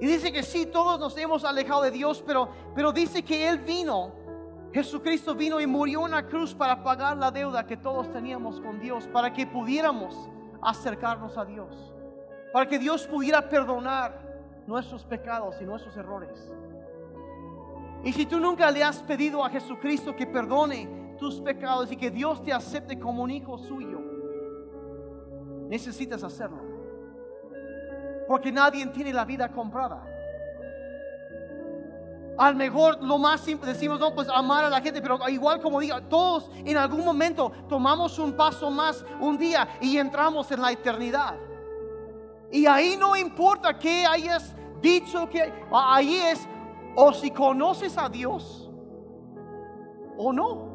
[0.00, 3.58] Y dice que sí, todos nos hemos alejado de Dios, pero, pero dice que Él
[3.58, 4.12] vino
[4.72, 8.78] Jesucristo vino y murió en la cruz para pagar la deuda que todos teníamos con
[8.78, 10.28] Dios, para que pudiéramos
[10.60, 11.94] acercarnos a Dios,
[12.52, 16.52] para que Dios pudiera perdonar nuestros pecados y nuestros errores.
[18.04, 22.10] Y si tú nunca le has pedido a Jesucristo que perdone tus pecados y que
[22.10, 24.00] Dios te acepte como un hijo suyo,
[25.68, 26.62] necesitas hacerlo.
[28.26, 30.04] Porque nadie tiene la vida comprada.
[32.38, 35.80] Al mejor lo más simple decimos, no, pues amar a la gente, pero igual como
[35.80, 40.70] diga, todos en algún momento tomamos un paso más un día y entramos en la
[40.70, 41.34] eternidad.
[42.52, 46.48] Y ahí no importa que hayas dicho que ahí es
[46.94, 48.70] o si conoces a Dios
[50.16, 50.67] o no.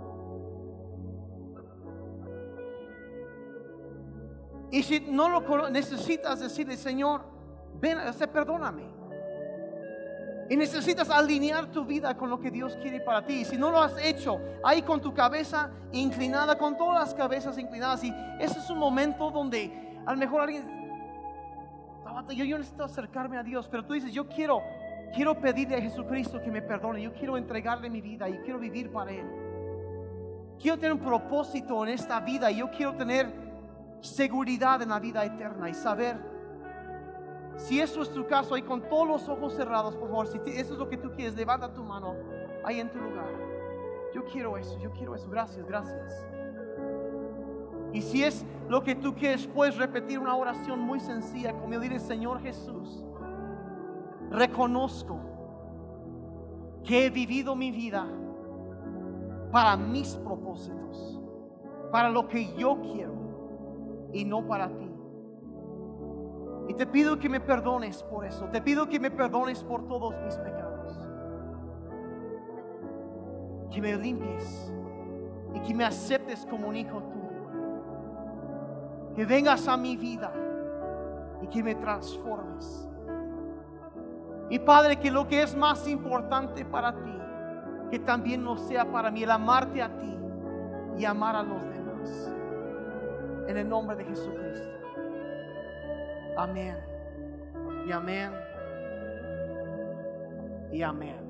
[4.74, 7.22] Y si no lo necesitas decirle, Señor,
[7.80, 8.00] ven,
[8.34, 8.82] perdóname.
[10.50, 13.42] Y necesitas alinear tu vida con lo que Dios quiere para ti.
[13.42, 17.60] Y si no lo has hecho, ahí con tu cabeza inclinada, con todas las cabezas
[17.60, 18.04] inclinadas.
[18.04, 20.66] Y ese es un momento donde a lo mejor alguien,
[22.30, 24.64] yo, yo necesito acercarme a Dios, pero tú dices, yo quiero,
[25.14, 27.00] quiero pedirle a Jesucristo que me perdone.
[27.04, 29.28] Yo quiero entregarle mi vida y quiero vivir para Él.
[30.60, 33.43] Quiero tener un propósito en esta vida y yo quiero tener
[34.04, 36.18] seguridad en la vida eterna y saber
[37.56, 40.74] si eso es tu caso, ahí con todos los ojos cerrados, por favor, si eso
[40.74, 42.16] es lo que tú quieres, levanta tu mano
[42.64, 43.32] ahí en tu lugar.
[44.14, 45.30] Yo quiero eso, yo quiero eso.
[45.30, 46.26] Gracias, gracias.
[47.94, 51.82] Y si es lo que tú quieres, puedes repetir una oración muy sencilla conmigo.
[51.82, 53.06] Dile, Señor Jesús,
[54.30, 55.20] reconozco
[56.84, 58.08] que he vivido mi vida
[59.52, 61.22] para mis propósitos,
[61.92, 63.23] para lo que yo quiero
[64.14, 64.90] y no para ti.
[66.68, 68.46] Y te pido que me perdones por eso.
[68.46, 70.98] Te pido que me perdones por todos mis pecados.
[73.70, 74.74] Que me limpies
[75.54, 77.44] y que me aceptes como un hijo tuyo.
[79.16, 80.32] Que vengas a mi vida
[81.42, 82.88] y que me transformes.
[84.50, 87.18] Y Padre, que lo que es más importante para ti,
[87.92, 90.18] que también no sea para mí el amarte a ti
[90.98, 92.32] y amar a los demás.
[93.48, 94.70] En el nombre de Jesucristo.
[96.38, 96.78] Amén.
[97.88, 98.32] Y amén.
[100.72, 101.23] Y amén.